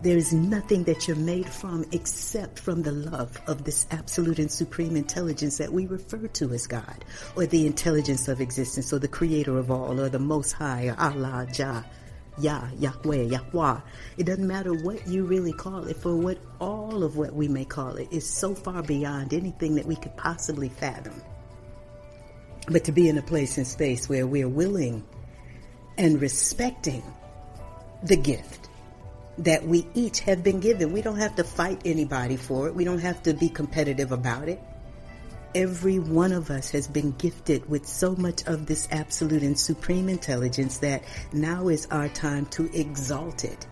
[0.00, 4.50] There is nothing that you're made from except from the love of this absolute and
[4.50, 9.08] supreme intelligence that we refer to as God, or the intelligence of existence, or the
[9.08, 11.84] creator of all, or the most high, or Allah, Jah,
[12.38, 13.80] Yah, Yahweh, Yahweh.
[14.18, 17.64] It doesn't matter what you really call it, for what all of what we may
[17.64, 21.20] call it is so far beyond anything that we could possibly fathom.
[22.68, 25.04] But to be in a place and space where we're willing
[25.96, 27.02] and respecting
[28.04, 28.67] the gift
[29.38, 30.92] that we each have been given.
[30.92, 32.74] We don't have to fight anybody for it.
[32.74, 34.60] We don't have to be competitive about it
[35.54, 40.08] every one of us has been gifted with so much of this absolute and supreme
[40.08, 43.66] intelligence that now is our time to exalt it.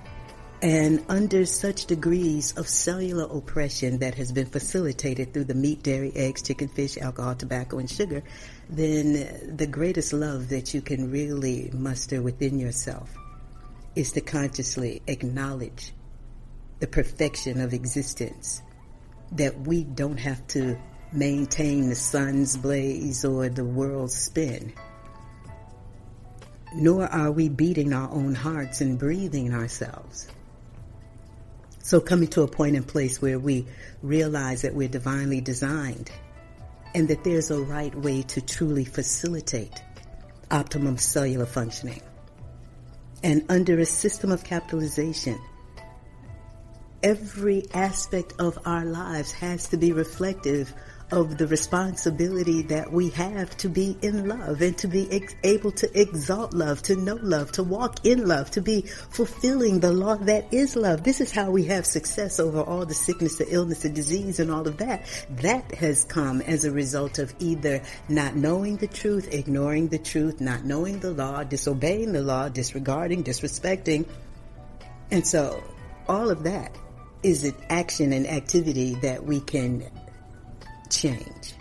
[0.62, 6.12] And under such degrees of cellular oppression that has been facilitated through the meat, dairy,
[6.16, 8.22] eggs, chicken, fish, alcohol, tobacco, and sugar,
[8.70, 13.14] then the greatest love that you can really muster within yourself
[13.97, 15.93] is to consciously acknowledge
[16.79, 18.63] the perfection of existence
[19.33, 20.79] that we don't have to
[21.13, 24.73] maintain the sun's blaze or the world's spin.
[26.75, 30.29] Nor are we beating our own hearts and breathing ourselves.
[31.83, 33.67] So coming to a point and place where we
[34.03, 36.11] realize that we're divinely designed
[36.94, 39.83] and that there's a right way to truly facilitate
[40.51, 42.03] optimum cellular functioning.
[43.27, 45.37] And under a system of capitalization,
[47.02, 50.72] every aspect of our lives has to be reflective
[51.13, 55.71] of the responsibility that we have to be in love and to be ex- able
[55.71, 60.17] to exalt love, to know love, to walk in love, to be fulfilling the law
[60.17, 61.04] that is love.
[61.04, 64.50] This is how we have success over all the sickness, the illness, the disease, and
[64.50, 65.07] all of that.
[65.42, 70.40] That has come as a result of either not knowing the truth, ignoring the truth,
[70.40, 74.09] not knowing the law, disobeying the law, disregarding, disrespecting.
[75.13, 75.63] And so
[76.09, 76.77] all of that
[77.23, 79.88] is an action and activity that we can
[80.91, 81.55] change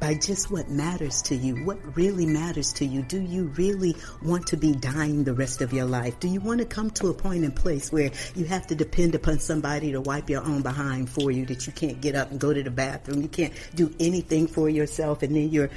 [0.00, 3.02] by just what matters to you, what really matters to you.
[3.02, 6.20] Do you really want to be dying the rest of your life?
[6.20, 9.14] Do you want to come to a point and place where you have to depend
[9.14, 12.38] upon somebody to wipe your own behind for you, that you can't get up and
[12.38, 15.70] go to the bathroom, you can't do anything for yourself, and then you're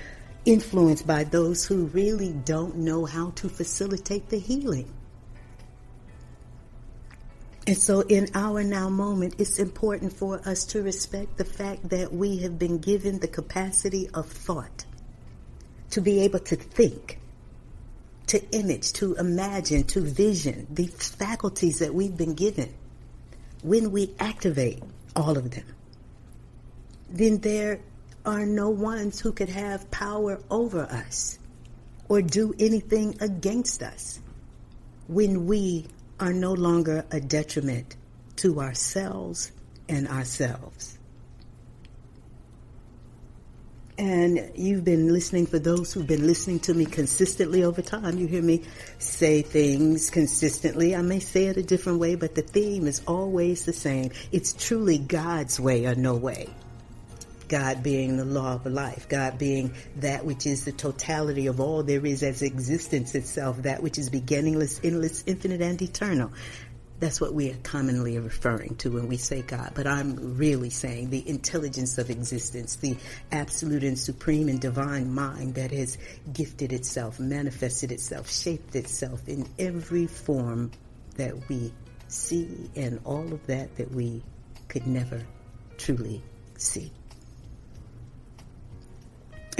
[0.46, 4.92] influenced by those who really don't know how to facilitate the healing?
[7.68, 12.12] And so in our now moment, it's important for us to respect the fact that
[12.12, 14.86] we have been given the capacity of thought
[15.92, 17.20] to be able to think,
[18.28, 22.74] to image, to imagine, to vision, these faculties that we've been given,
[23.62, 24.82] when we activate
[25.16, 25.66] all of them,
[27.10, 27.80] then there
[28.26, 31.38] are no ones who could have power over us
[32.10, 34.20] or do anything against us.
[35.08, 35.88] When we
[36.22, 37.98] are no longer a detriment
[38.38, 39.52] to ourselves
[39.90, 40.98] and ourselves.
[43.98, 48.26] And you've been listening, for those who've been listening to me consistently over time, you
[48.26, 48.64] hear me
[48.98, 50.96] say things consistently.
[50.96, 54.12] I may say it a different way, but the theme is always the same.
[54.32, 56.50] It's truly God's way or no way.
[57.52, 61.84] God being the law of life, God being that which is the totality of all
[61.84, 66.32] there is as existence itself, that which is beginningless, endless, infinite, and eternal.
[67.02, 69.74] That's what we are commonly referring to when we say God.
[69.76, 72.96] But I'm really saying the intelligence of existence, the
[73.34, 75.98] absolute and supreme and divine mind that has
[76.32, 80.72] gifted itself, manifested itself, shaped itself in every form
[81.18, 81.74] that we
[82.08, 84.24] see and all of that that we
[84.70, 85.22] could never
[85.78, 86.24] truly
[86.56, 86.94] see.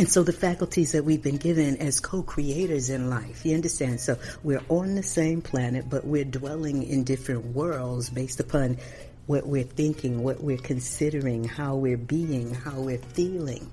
[0.02, 4.00] And so the faculties that we've been given as co-creators in life, you understand?
[4.00, 8.80] So we're on the same planet, but we're dwelling in different worlds based upon
[9.28, 13.72] what we're thinking, what we're considering, how we're being, how we're feeling.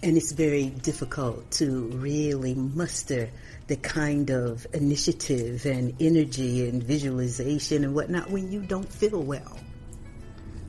[0.00, 3.28] And it's very difficult to really muster
[3.66, 9.58] the kind of initiative and energy and visualization and whatnot when you don't feel well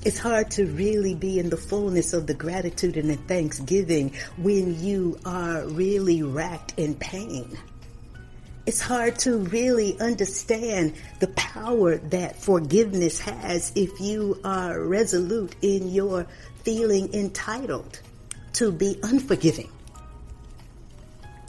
[0.07, 4.79] it's hard to really be in the fullness of the gratitude and the thanksgiving when
[4.79, 7.57] you are really racked in pain.
[8.65, 15.89] It's hard to really understand the power that forgiveness has if you are resolute in
[15.91, 16.25] your
[16.63, 17.99] feeling entitled
[18.53, 19.69] to be unforgiving.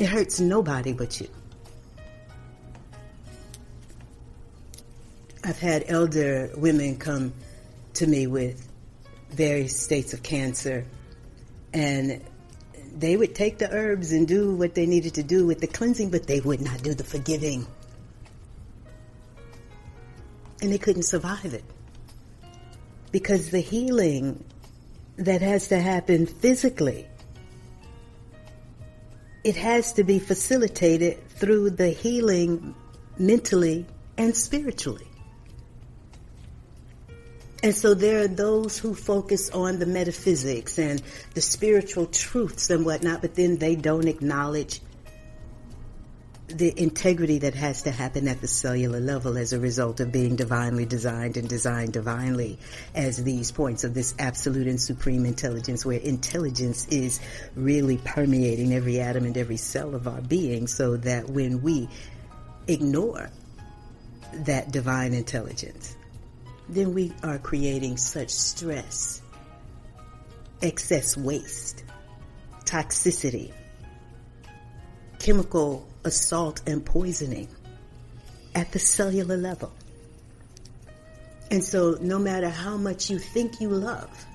[0.01, 1.29] It hurts nobody but you.
[5.45, 7.33] I've had elder women come
[7.99, 8.67] to me with
[9.31, 10.85] various states of cancer.
[11.73, 12.23] And
[12.97, 16.11] they would take the herbs and do what they needed to do with the cleansing,
[16.11, 17.67] but they would not do the forgiving.
[20.63, 21.65] And they couldn't survive it.
[23.13, 24.45] Because the healing
[25.17, 27.07] that has to happen physically,
[29.45, 32.75] it has to be facilitated through the healing
[33.19, 33.87] mentally
[34.17, 35.08] and spiritually.
[37.63, 41.03] And so there are those who focus on the metaphysics and
[41.35, 44.81] the spiritual truths and whatnot, but then they don't acknowledge
[46.47, 50.35] the integrity that has to happen at the cellular level as a result of being
[50.35, 52.59] divinely designed and designed divinely
[52.95, 57.21] as these points of this absolute and supreme intelligence where intelligence is
[57.55, 61.87] really permeating every atom and every cell of our being so that when we
[62.67, 63.29] ignore
[64.33, 65.98] that divine intelligence,
[66.69, 69.23] then we are creating such stress,
[70.61, 71.85] excess waste,
[72.65, 73.53] toxicity,
[75.19, 77.49] chemical assault and poisoning
[78.55, 79.73] at the cellular level.
[81.51, 84.27] And so no matter how much you think you love,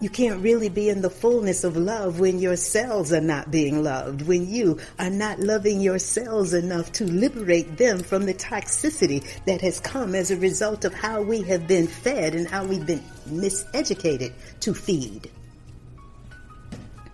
[0.00, 3.82] you can't really be in the fullness of love when your cells are not being
[3.82, 9.24] loved, when you are not loving your cells enough to liberate them from the toxicity
[9.46, 12.86] that has come as a result of how we have been fed and how we've
[12.86, 15.30] been miseducated to feed.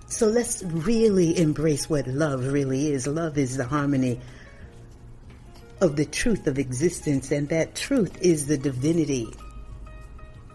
[0.08, 3.06] So let's really embrace what love really is.
[3.06, 4.20] Love is the harmony
[5.80, 9.32] of the truth of existence, and that truth is the divinity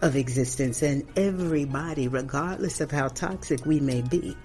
[0.02, 4.36] of existence and everybody, regardless of how toxic we may be,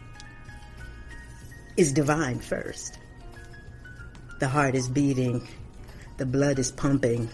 [1.78, 3.00] is divine first.
[4.40, 5.48] The heart is beating,
[6.18, 7.30] the blood is pumping.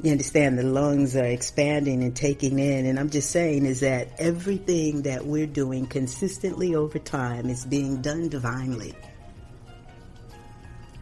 [0.00, 2.86] You understand the lungs are expanding and taking in.
[2.86, 8.00] And I'm just saying is that everything that we're doing consistently over time is being
[8.00, 8.94] done divinely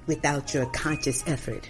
[0.07, 1.69] without your conscious effort.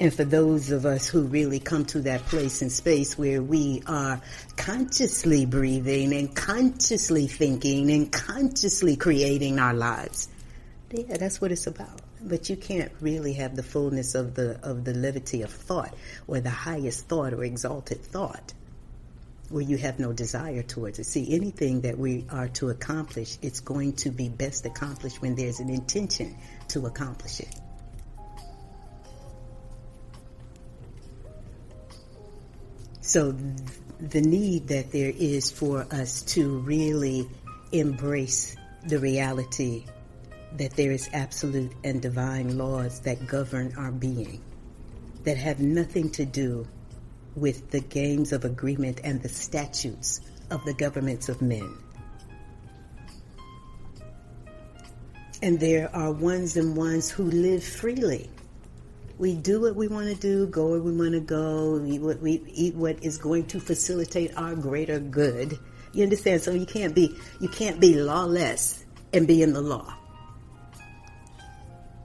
[0.00, 3.82] And for those of us who really come to that place and space where we
[3.86, 4.20] are
[4.56, 10.28] consciously breathing and consciously thinking and consciously creating our lives,
[10.92, 12.00] yeah, that's what it's about.
[12.22, 15.94] But you can't really have the fullness of the of the levity of thought
[16.28, 18.54] or the highest thought or exalted thought
[19.50, 21.04] where you have no desire towards it.
[21.04, 25.58] See, anything that we are to accomplish, it's going to be best accomplished when there's
[25.58, 26.36] an intention
[26.68, 27.54] to accomplish it.
[33.08, 33.34] So
[34.00, 37.26] the need that there is for us to really
[37.72, 38.54] embrace
[38.86, 39.86] the reality
[40.58, 44.42] that there is absolute and divine laws that govern our being
[45.24, 46.68] that have nothing to do
[47.34, 51.78] with the games of agreement and the statutes of the governments of men.
[55.40, 58.28] And there are ones and ones who live freely.
[59.18, 62.20] We do what we want to do, go where we want to go, eat what
[62.20, 65.58] we eat what is going to facilitate our greater good.
[65.92, 66.42] You understand?
[66.42, 69.92] So you can't be you can't be lawless and be in the law.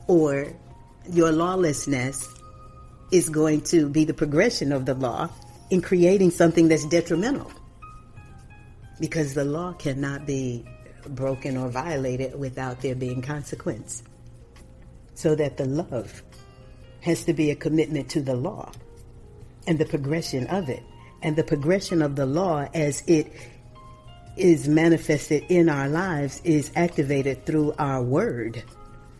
[0.07, 0.47] Or
[1.11, 2.27] your lawlessness
[3.11, 5.29] is going to be the progression of the law
[5.69, 7.51] in creating something that's detrimental.
[8.99, 10.65] Because the law cannot be
[11.09, 14.01] broken or violated without there being consequence.
[15.13, 16.23] So that the love
[17.03, 18.71] has to be a commitment to the law
[19.67, 20.81] and the progression of it.
[21.21, 23.31] And the progression of the law as it
[24.35, 28.63] is manifested in our lives is activated through our word.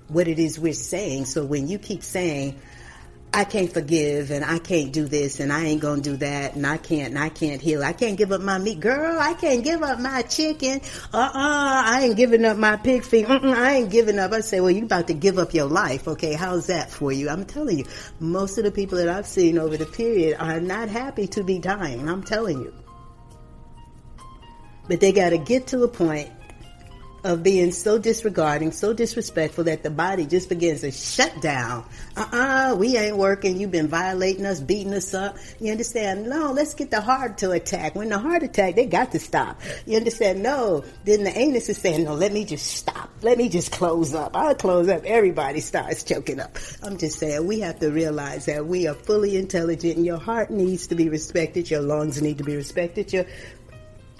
[0.08, 1.26] What it is we're saying.
[1.26, 2.60] So when you keep saying,
[3.36, 6.68] I can't forgive and I can't do this and I ain't gonna do that and
[6.68, 7.84] I can't and I can't heal.
[7.84, 8.80] I can't give up my meat.
[8.80, 10.82] Girl, I can't give up my chicken.
[11.12, 13.28] Uh-uh, I ain't giving up my pig feet.
[13.28, 14.34] Uh-uh, I ain't giving up.
[14.34, 16.08] I say, well, you about to give up your life.
[16.08, 17.28] Okay, how's that for you?
[17.28, 17.86] I'm telling you,
[18.20, 21.58] most of the people that I've seen over the period are not happy to be
[21.58, 22.08] dying.
[22.08, 22.72] I'm telling you.
[24.88, 26.30] But they gotta get to a point
[27.24, 31.86] of being so disregarding, so disrespectful that the body just begins to shut down.
[32.18, 33.60] Uh-uh, we ain't working.
[33.60, 35.38] You've been violating us, beating us up.
[35.60, 36.28] You understand?
[36.28, 37.96] No, let's get the heart to attack.
[37.96, 39.62] When the heart attack, they got to stop.
[39.86, 40.44] You understand?
[40.44, 40.84] No.
[41.06, 43.10] Then the anus is saying, no, let me just stop.
[43.22, 44.36] Let me just close up.
[44.36, 45.06] I'll close up.
[45.06, 46.58] Everybody starts choking up.
[46.82, 50.52] I'm just saying we have to realize that we are fully intelligent and your heart
[50.52, 51.72] needs to be respected.
[51.72, 53.14] Your lungs need to be respected.
[53.14, 53.26] Your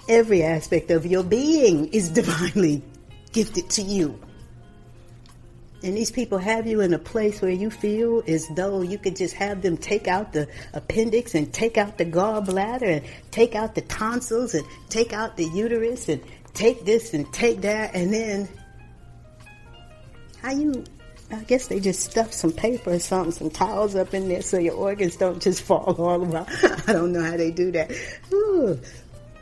[0.08, 2.82] every aspect of your being is divinely
[3.34, 4.18] gifted to you.
[5.82, 9.16] And these people have you in a place where you feel as though you could
[9.16, 13.74] just have them take out the appendix and take out the gallbladder and take out
[13.74, 16.22] the tonsils and take out the uterus and
[16.54, 18.48] take this and take that and then
[20.40, 20.84] how you
[21.30, 24.58] I guess they just stuff some paper or something, some towels up in there so
[24.58, 26.48] your organs don't just fall all around.
[26.86, 27.92] I don't know how they do that.
[28.32, 28.80] Ooh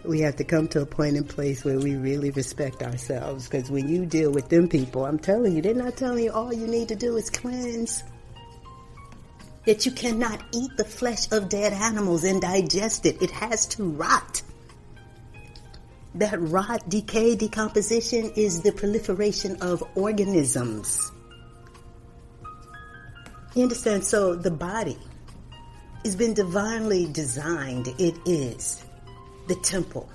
[0.04, 3.48] we have to come to a point in place where we really respect ourselves.
[3.48, 6.52] Because when you deal with them people, I'm telling you, they're not telling you all
[6.52, 8.02] you need to do is cleanse.
[9.66, 13.22] That you cannot eat the flesh of dead animals and digest it.
[13.22, 14.42] It has to rot.
[16.16, 21.12] That rot, decay, decomposition is the proliferation of organisms.
[23.54, 24.04] You understand?
[24.04, 24.98] So the body
[26.04, 27.88] has been divinely designed.
[27.98, 28.84] It is
[29.52, 30.08] the temple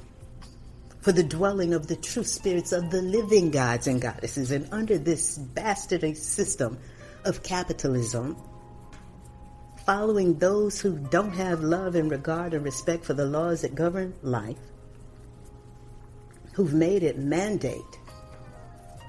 [1.02, 4.50] for the dwelling of the true spirits of the living gods and goddesses.
[4.50, 6.80] And under this bastardized system
[7.24, 8.36] of capitalism,
[9.86, 14.16] following those who don't have love and regard and respect for the laws that govern
[14.24, 14.58] life,
[16.54, 18.00] who've made it mandate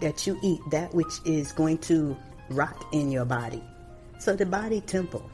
[0.03, 2.15] that you eat that which is going to
[2.51, 3.63] rot in your body.
[4.19, 5.29] So the body temple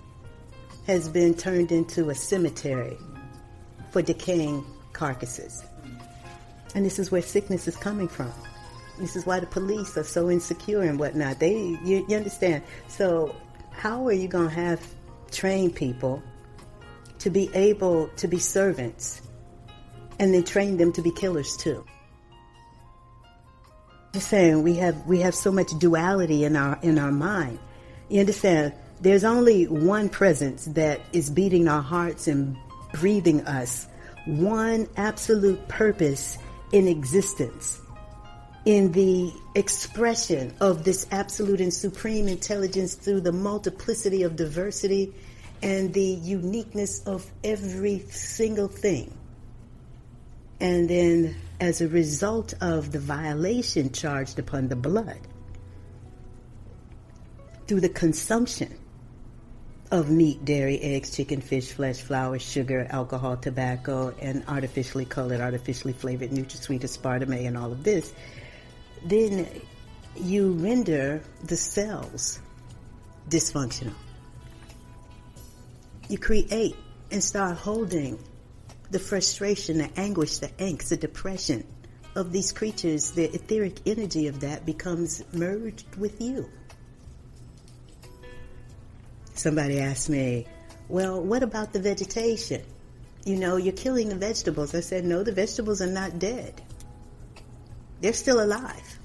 [0.87, 2.97] has been turned into a cemetery
[3.91, 4.65] for decaying
[4.95, 5.65] carcasses.
[6.75, 8.33] And this is where sickness is coming from.
[8.99, 11.41] This is why the police are so insecure and whatnot.
[11.41, 12.63] They, you, you understand?
[12.89, 13.35] So,
[13.71, 14.81] how are you going to have
[15.31, 16.23] trained people
[17.19, 19.21] to be able to be servants
[20.19, 21.85] and then train them to be killers too?
[24.13, 27.59] Just saying, we have we have so much duality in our in our mind.
[28.09, 28.73] You understand?
[29.01, 32.57] There's only one presence that is beating our hearts and
[32.93, 33.89] breathing us
[34.27, 36.39] one absolute purpose
[36.73, 37.81] in existence,
[38.65, 45.13] in the expression of this absolute and supreme intelligence through the multiplicity of diversity
[45.63, 49.17] and the uniqueness of every single thing.
[50.61, 55.21] And then, as a result of the violation charged upon the blood,
[57.67, 58.79] through the consumption
[59.91, 65.93] of meat, dairy, eggs, chicken, fish, flesh, flour, sugar, alcohol, tobacco, and artificially colored, artificially
[65.93, 68.13] flavored NutraSweet, aspartame, and all of this,
[69.05, 69.47] then
[70.17, 72.41] you render the cells
[73.29, 73.95] dysfunctional.
[76.09, 76.77] You create
[77.11, 78.19] and start holding
[78.91, 81.67] the frustration, the anguish, the angst, the depression
[82.15, 83.13] of these creatures.
[83.13, 86.49] The etheric energy of that becomes merged with you.
[89.35, 90.47] Somebody asked me,
[90.89, 92.63] well, what about the vegetation?
[93.25, 94.75] You know, you're killing the vegetables.
[94.75, 96.61] I said, no, the vegetables are not dead.
[98.01, 98.99] They're still alive.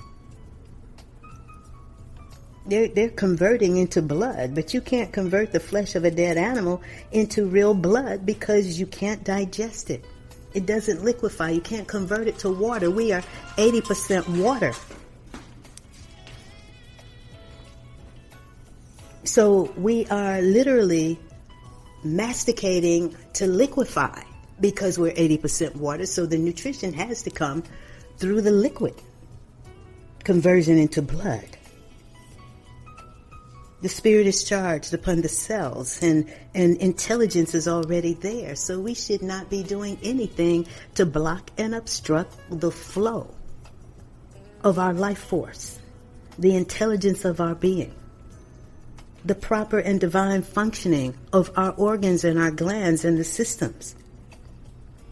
[2.66, 6.84] They're, they're converting into blood, but you can't convert the flesh of a dead animal
[7.12, 10.06] into real blood because you can't digest it.
[10.54, 11.52] It doesn't liquefy.
[11.52, 12.92] You can't convert it to water.
[12.92, 13.24] We are
[13.58, 14.74] 80% water.
[19.30, 21.20] So we are literally
[22.04, 24.24] masticating to liquefy
[24.60, 26.08] because we're 80% water.
[26.08, 27.64] So the nutrition has to come
[28.18, 28.96] through the liquid
[30.24, 31.46] conversion into blood.
[33.84, 38.56] The spirit is charged upon the cells and, and intelligence is already there.
[38.56, 40.66] So we should not be doing anything
[40.96, 43.30] to block and obstruct the flow
[44.64, 45.78] of our life force,
[46.40, 47.94] the intelligence of our being,
[49.26, 53.96] the proper and divine functioning of our organs and our glands and the systems.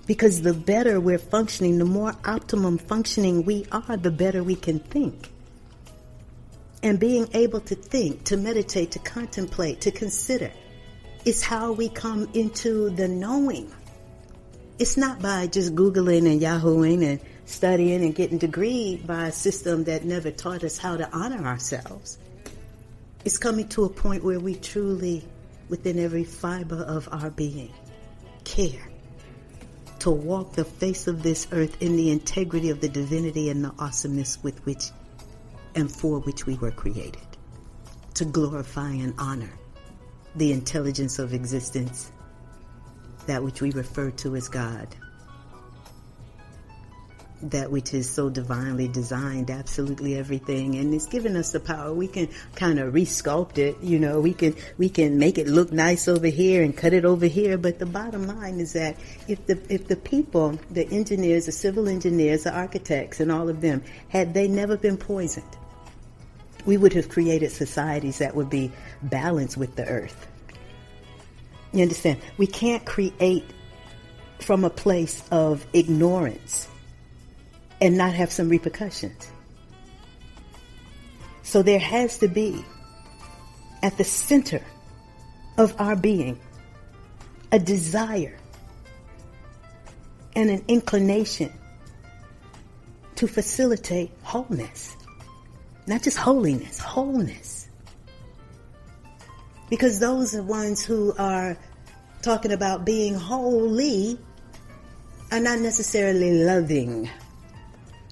[0.06, 4.80] Because the better we're functioning, the more optimum functioning we are, the better we can
[4.80, 5.32] think
[6.84, 10.52] and being able to think, to meditate, to contemplate, to consider
[11.26, 13.72] is how we come into the knowing.
[14.80, 19.86] It's not by just Googling and Yahooing and studying and getting degree by a system
[19.86, 22.18] that never taught us how to honor ourselves.
[23.26, 25.28] It's coming to a point where we truly,
[25.70, 27.74] within every fiber of our being,
[28.44, 28.90] care
[30.00, 33.74] to walk the face of this earth in the integrity of the divinity and the
[33.80, 34.92] awesomeness with which
[35.76, 37.28] and for which we were created,
[38.14, 39.52] to glorify and honor
[40.36, 42.12] the intelligence of existence,
[43.26, 44.88] that which we refer to as God,
[47.42, 51.94] that which is so divinely designed, absolutely everything, and it's given us the power.
[51.94, 55.72] We can kind of resculpt it, you know, we can, we can make it look
[55.72, 59.46] nice over here and cut it over here, but the bottom line is that if
[59.46, 63.84] the, if the people, the engineers, the civil engineers, the architects, and all of them,
[64.10, 65.46] had they never been poisoned,
[66.66, 68.72] we would have created societies that would be
[69.04, 70.28] balanced with the earth.
[71.72, 72.20] You understand?
[72.38, 73.46] We can't create
[74.40, 76.68] from a place of ignorance
[77.82, 79.32] and not have some repercussions.
[81.44, 82.64] So there has to be
[83.84, 84.62] at the center
[85.58, 86.40] of our being
[87.52, 88.38] a desire
[90.36, 91.52] and an inclination
[93.16, 94.96] to facilitate wholeness.
[95.88, 97.68] Not just holiness, wholeness.
[99.70, 101.58] Because those are ones who are
[102.22, 104.20] talking about being holy
[105.32, 107.10] are not necessarily loving.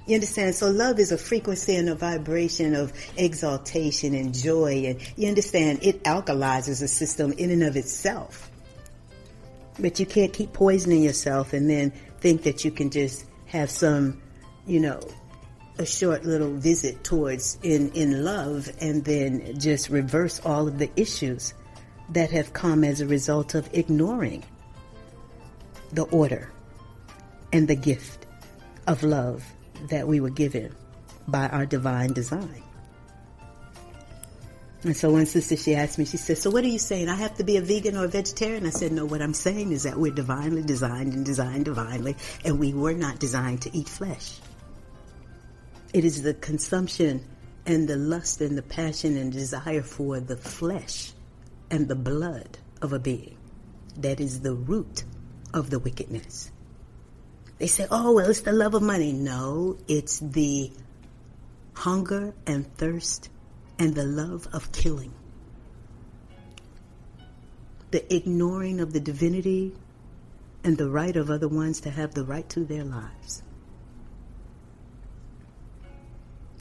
[0.06, 0.54] You understand?
[0.54, 4.86] So love is a frequency and a vibration of exaltation and joy.
[4.86, 8.52] And you understand it alkalizes a system in and of itself.
[9.80, 14.22] But you can't keep poisoning yourself and then think that you can just have some,
[14.68, 15.02] you know,
[15.78, 20.90] a short little visit towards in, in love and then just reverse all of the
[20.96, 21.54] issues
[22.10, 24.44] that have come as a result of ignoring
[25.92, 26.52] the order
[27.52, 28.26] and the gift
[28.88, 29.44] of love
[29.90, 30.76] that we were given
[31.28, 32.64] by our divine design.
[34.84, 37.10] And so one sister, she asked me, she said, so what are you saying?
[37.10, 38.68] I have to be a vegan or a vegetarian?
[38.68, 42.60] I said, no, what I'm saying is that we're divinely designed and designed divinely, and
[42.60, 44.40] we were not designed to eat flesh.
[45.92, 47.26] It is the consumption
[47.66, 51.14] and the lust and the passion and desire for the flesh
[51.72, 53.38] and the blood of a being
[53.98, 55.04] that is the root
[55.54, 56.52] of the wickedness.
[57.58, 59.14] They say, oh, well, it's the love of money.
[59.14, 60.72] No, it's the
[61.74, 63.30] hunger and thirst
[63.80, 65.14] and the love of killing.
[67.92, 69.74] The ignoring of the divinity
[70.64, 73.42] and the right of other ones to have the right to their lives.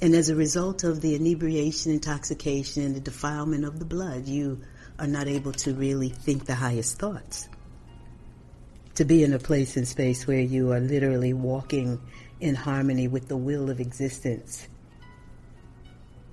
[0.03, 4.61] And as a result of the inebriation, intoxication, and the defilement of the blood, you
[4.99, 7.49] are not able to really think the highest thoughts.
[8.97, 12.01] To be in a place and space where you are literally walking
[12.40, 14.68] in harmony with the will of existence,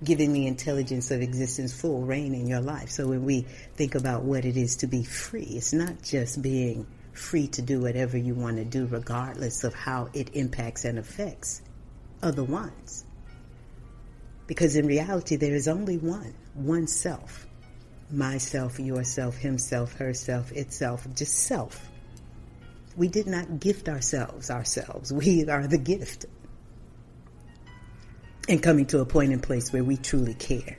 [0.04, 2.92] giving the intelligence of existence full reign in your life.
[2.92, 6.86] So when we think about what it is to be free, it's not just being
[7.14, 11.62] free to do whatever you want to do, regardless of how it impacts and affects
[12.22, 13.06] other ones.
[14.46, 17.48] Because in reality, there is only one, one self.
[18.12, 21.91] Myself, yourself, himself, herself, itself, just self.
[22.96, 25.12] We did not gift ourselves ourselves.
[25.14, 26.26] We are the gift.
[28.50, 30.78] And coming to a point and place where we truly care.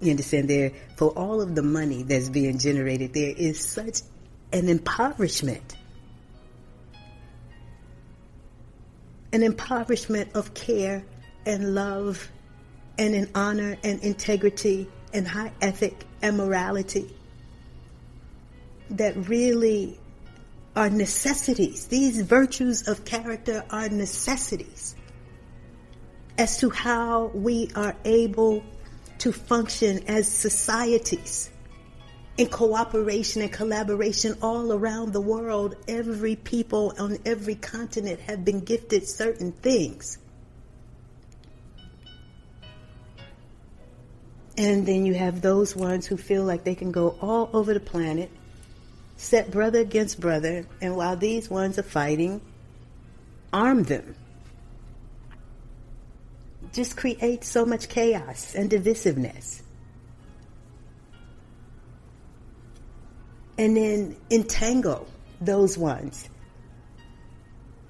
[0.00, 4.00] You understand there, for all of the money that's being generated, there is such
[4.52, 5.76] an impoverishment.
[9.32, 11.04] An impoverishment of care
[11.44, 12.30] and love
[12.98, 17.10] and in honor and integrity and high ethic and morality
[18.90, 19.98] that really
[20.76, 21.86] are necessities.
[21.86, 24.94] These virtues of character are necessities
[26.38, 28.62] as to how we are able
[29.18, 31.50] to function as societies
[32.36, 35.74] in cooperation and collaboration all around the world.
[35.88, 40.18] Every people on every continent have been gifted certain things.
[44.58, 47.80] And then you have those ones who feel like they can go all over the
[47.80, 48.30] planet,
[49.16, 52.40] set brother against brother, and while these ones are fighting,
[53.52, 54.14] arm them.
[56.72, 59.62] Just create so much chaos and divisiveness.
[63.58, 65.08] And then entangle
[65.40, 66.28] those ones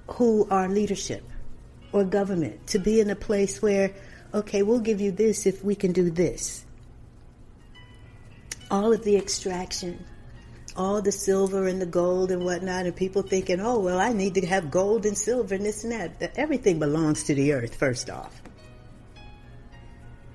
[0.07, 1.23] who are leadership
[1.91, 3.93] or government to be in a place where
[4.33, 6.65] okay, we'll give you this if we can do this.
[8.69, 10.05] All of the extraction,
[10.77, 14.35] all the silver and the gold and whatnot, and people thinking, oh, well, I need
[14.35, 16.37] to have gold and silver and this and that.
[16.37, 18.41] Everything belongs to the earth, first off.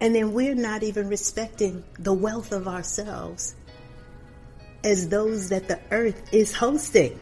[0.00, 3.54] And then we're not even respecting the wealth of ourselves
[4.82, 7.20] as those that the earth is hosting.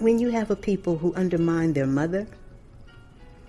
[0.00, 2.26] when you have a people who undermine their mother,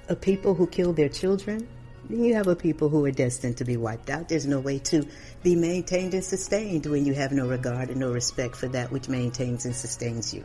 [0.09, 1.67] a people who kill their children,
[2.13, 4.29] you have a people who are destined to be wiped out.
[4.29, 5.05] There's no way to
[5.43, 9.07] be maintained and sustained when you have no regard and no respect for that which
[9.07, 10.43] maintains and sustains you.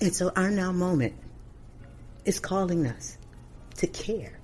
[0.00, 1.14] And so our now moment
[2.24, 3.18] is calling us
[3.76, 4.38] to care.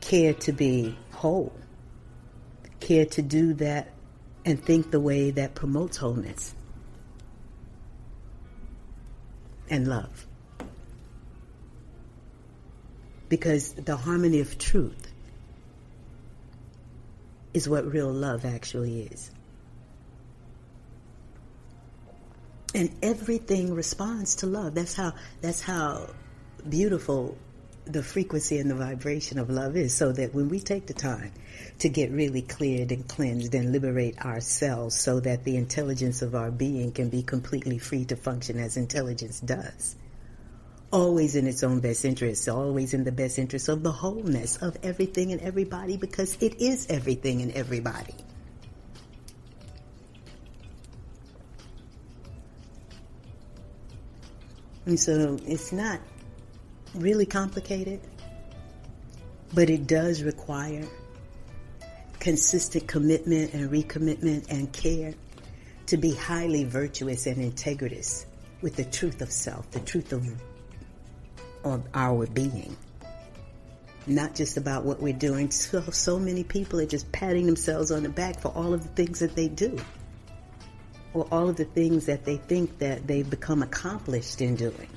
[0.00, 1.52] Care to be whole.
[2.80, 3.92] Care to do that
[4.44, 6.54] and think the way that promotes wholeness
[9.68, 10.26] and love.
[13.30, 15.10] Because the harmony of truth
[17.54, 19.30] is what real love actually is.
[22.74, 24.74] And everything responds to love.
[24.74, 26.10] That's how that's how
[26.68, 27.36] beautiful
[27.86, 31.32] the frequency and the vibration of love is so that when we take the time
[31.78, 36.50] to get really cleared and cleansed and liberate ourselves so that the intelligence of our
[36.50, 39.96] being can be completely free to function as intelligence does.
[40.92, 44.76] Always in its own best interest, always in the best interest of the wholeness of
[44.82, 48.14] everything and everybody because it is everything and everybody.
[54.86, 56.00] And so it's not
[56.94, 58.00] really complicated,
[59.54, 60.88] but it does require
[62.18, 65.14] consistent commitment and recommitment and care
[65.86, 68.26] to be highly virtuous and integritous
[68.60, 70.26] with the truth of self, the truth of,
[71.64, 72.76] of our being.
[74.06, 75.50] Not just about what we're doing.
[75.50, 78.88] So, so many people are just patting themselves on the back for all of the
[78.88, 79.78] things that they do.
[81.12, 84.88] Or all of the things that they think that they've become accomplished in doing.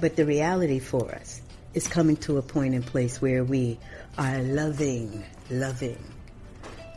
[0.00, 1.42] But the reality for us
[1.74, 3.78] is coming to a point in place where we
[4.18, 5.98] are loving, loving,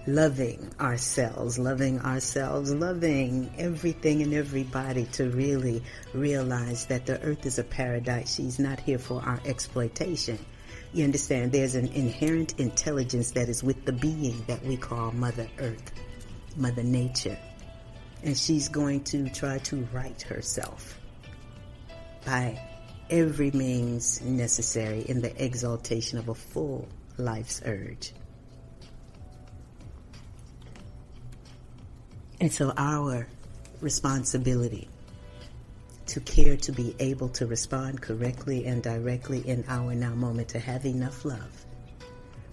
[0.05, 5.81] loving ourselves, loving ourselves, loving everything and everybody to really
[6.13, 8.35] realize that the earth is a paradise.
[8.35, 10.37] She's not here for our exploitation.
[10.91, 11.51] You understand?
[11.51, 15.91] There's an inherent intelligence that is with the being that we call Mother Earth,
[16.55, 17.37] Mother Nature.
[18.23, 20.99] And she's going to try to right herself
[22.25, 22.59] by
[23.09, 26.87] every means necessary in the exaltation of a full
[27.17, 28.13] life's urge.
[32.39, 33.27] And so our
[33.81, 34.87] responsibility
[36.07, 40.59] to care to be able to respond correctly and directly in our now moment to
[40.59, 41.65] have enough love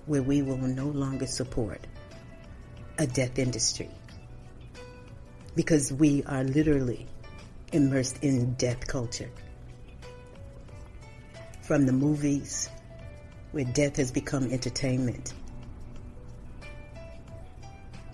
[0.07, 1.87] where we will no longer support
[2.99, 3.89] a death industry.
[5.55, 7.07] Because we are literally
[7.73, 9.31] immersed in death culture.
[11.63, 12.69] From the movies
[13.53, 15.35] where death has become entertainment,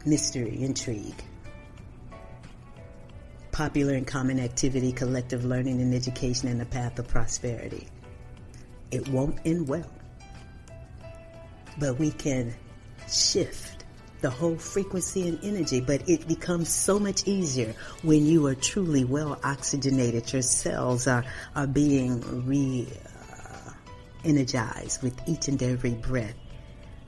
[0.05, 1.23] mystery, intrigue,
[3.57, 7.89] popular and common activity, collective learning and education, and the path of prosperity.
[8.91, 9.91] It won't end well,
[11.79, 12.53] but we can
[13.09, 13.87] shift
[14.21, 19.07] the whole frequency and energy, but it becomes so much easier when you are truly
[19.07, 20.31] well oxygenated.
[20.35, 23.71] Your cells are, are being re, uh,
[24.23, 26.35] energized with each and every breath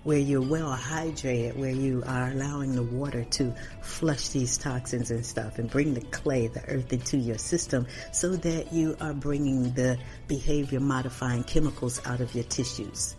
[0.05, 5.25] where you're well hydrated, where you are allowing the water to flush these toxins and
[5.25, 9.73] stuff and bring the clay, the earth into your system so that you are bringing
[9.75, 13.17] the behavior modifying chemicals out of your tissues.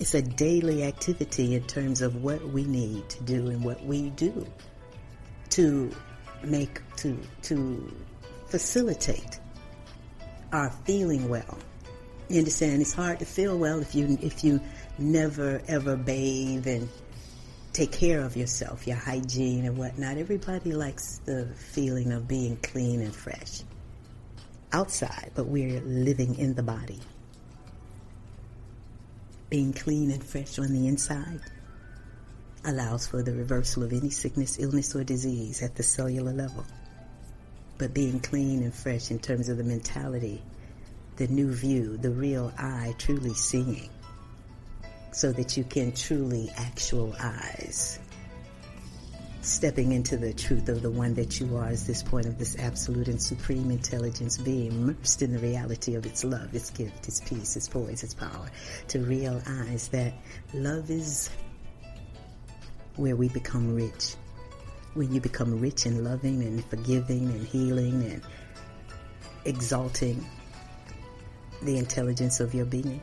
[0.00, 4.10] It's a daily activity in terms of what we need to do and what we
[4.10, 4.46] do
[5.50, 5.90] to
[6.44, 7.92] make, to, to
[8.46, 9.40] facilitate
[10.52, 11.58] our feeling well
[12.28, 12.82] you understand?
[12.82, 14.60] It's hard to feel well if you if you
[14.98, 16.88] never ever bathe and
[17.72, 20.16] take care of yourself, your hygiene and whatnot.
[20.18, 23.62] Everybody likes the feeling of being clean and fresh
[24.72, 27.00] outside, but we're living in the body.
[29.48, 31.40] Being clean and fresh on the inside
[32.64, 36.66] allows for the reversal of any sickness, illness, or disease at the cellular level.
[37.78, 40.42] But being clean and fresh in terms of the mentality
[41.18, 43.90] the new view, the real eye truly seeing,
[45.10, 47.98] so that you can truly actualize
[49.40, 52.56] stepping into the truth of the one that you are as this point of this
[52.58, 57.20] absolute and supreme intelligence being immersed in the reality of its love, its gift, its
[57.20, 58.48] peace, its poise, its power,
[58.86, 60.12] to realize that
[60.54, 61.30] love is
[62.94, 64.14] where we become rich.
[64.94, 68.22] When you become rich in loving and forgiving and healing and
[69.44, 70.24] exalting
[71.62, 73.00] the intelligence of your being,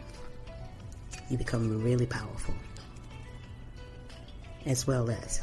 [1.30, 2.54] you become really powerful,
[4.66, 5.42] as well as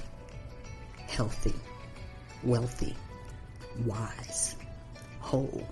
[1.08, 1.54] healthy,
[2.42, 2.94] wealthy,
[3.84, 4.56] wise,
[5.20, 5.66] whole.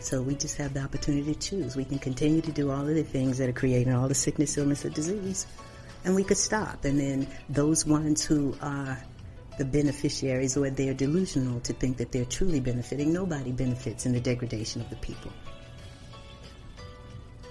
[0.00, 1.76] So we just have the opportunity to choose.
[1.76, 4.56] We can continue to do all of the things that are creating all the sickness,
[4.58, 5.46] illness, or disease,
[6.04, 6.84] and we could stop.
[6.84, 8.98] And then those ones who are
[9.56, 14.20] the beneficiaries or they're delusional to think that they're truly benefiting, nobody benefits in the
[14.20, 15.30] degradation of the people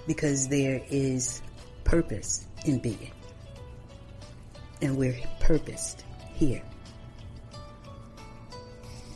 [0.06, 1.40] because there is
[1.84, 3.10] purpose in being.
[4.82, 6.62] And we're purposed here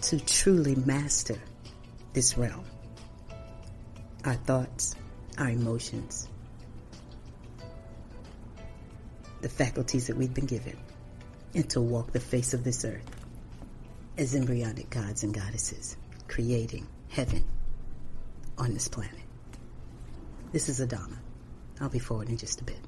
[0.03, 1.39] to truly master
[2.13, 2.65] this realm.
[4.25, 4.95] Our thoughts,
[5.37, 6.29] our emotions,
[9.41, 10.77] the faculties that we've been given,
[11.55, 13.05] and to walk the face of this earth
[14.17, 17.45] as embryonic gods and goddesses, creating heaven
[18.57, 19.28] on this planet.
[20.51, 21.19] This is Adama.
[21.79, 22.88] I'll be forward in just a bit.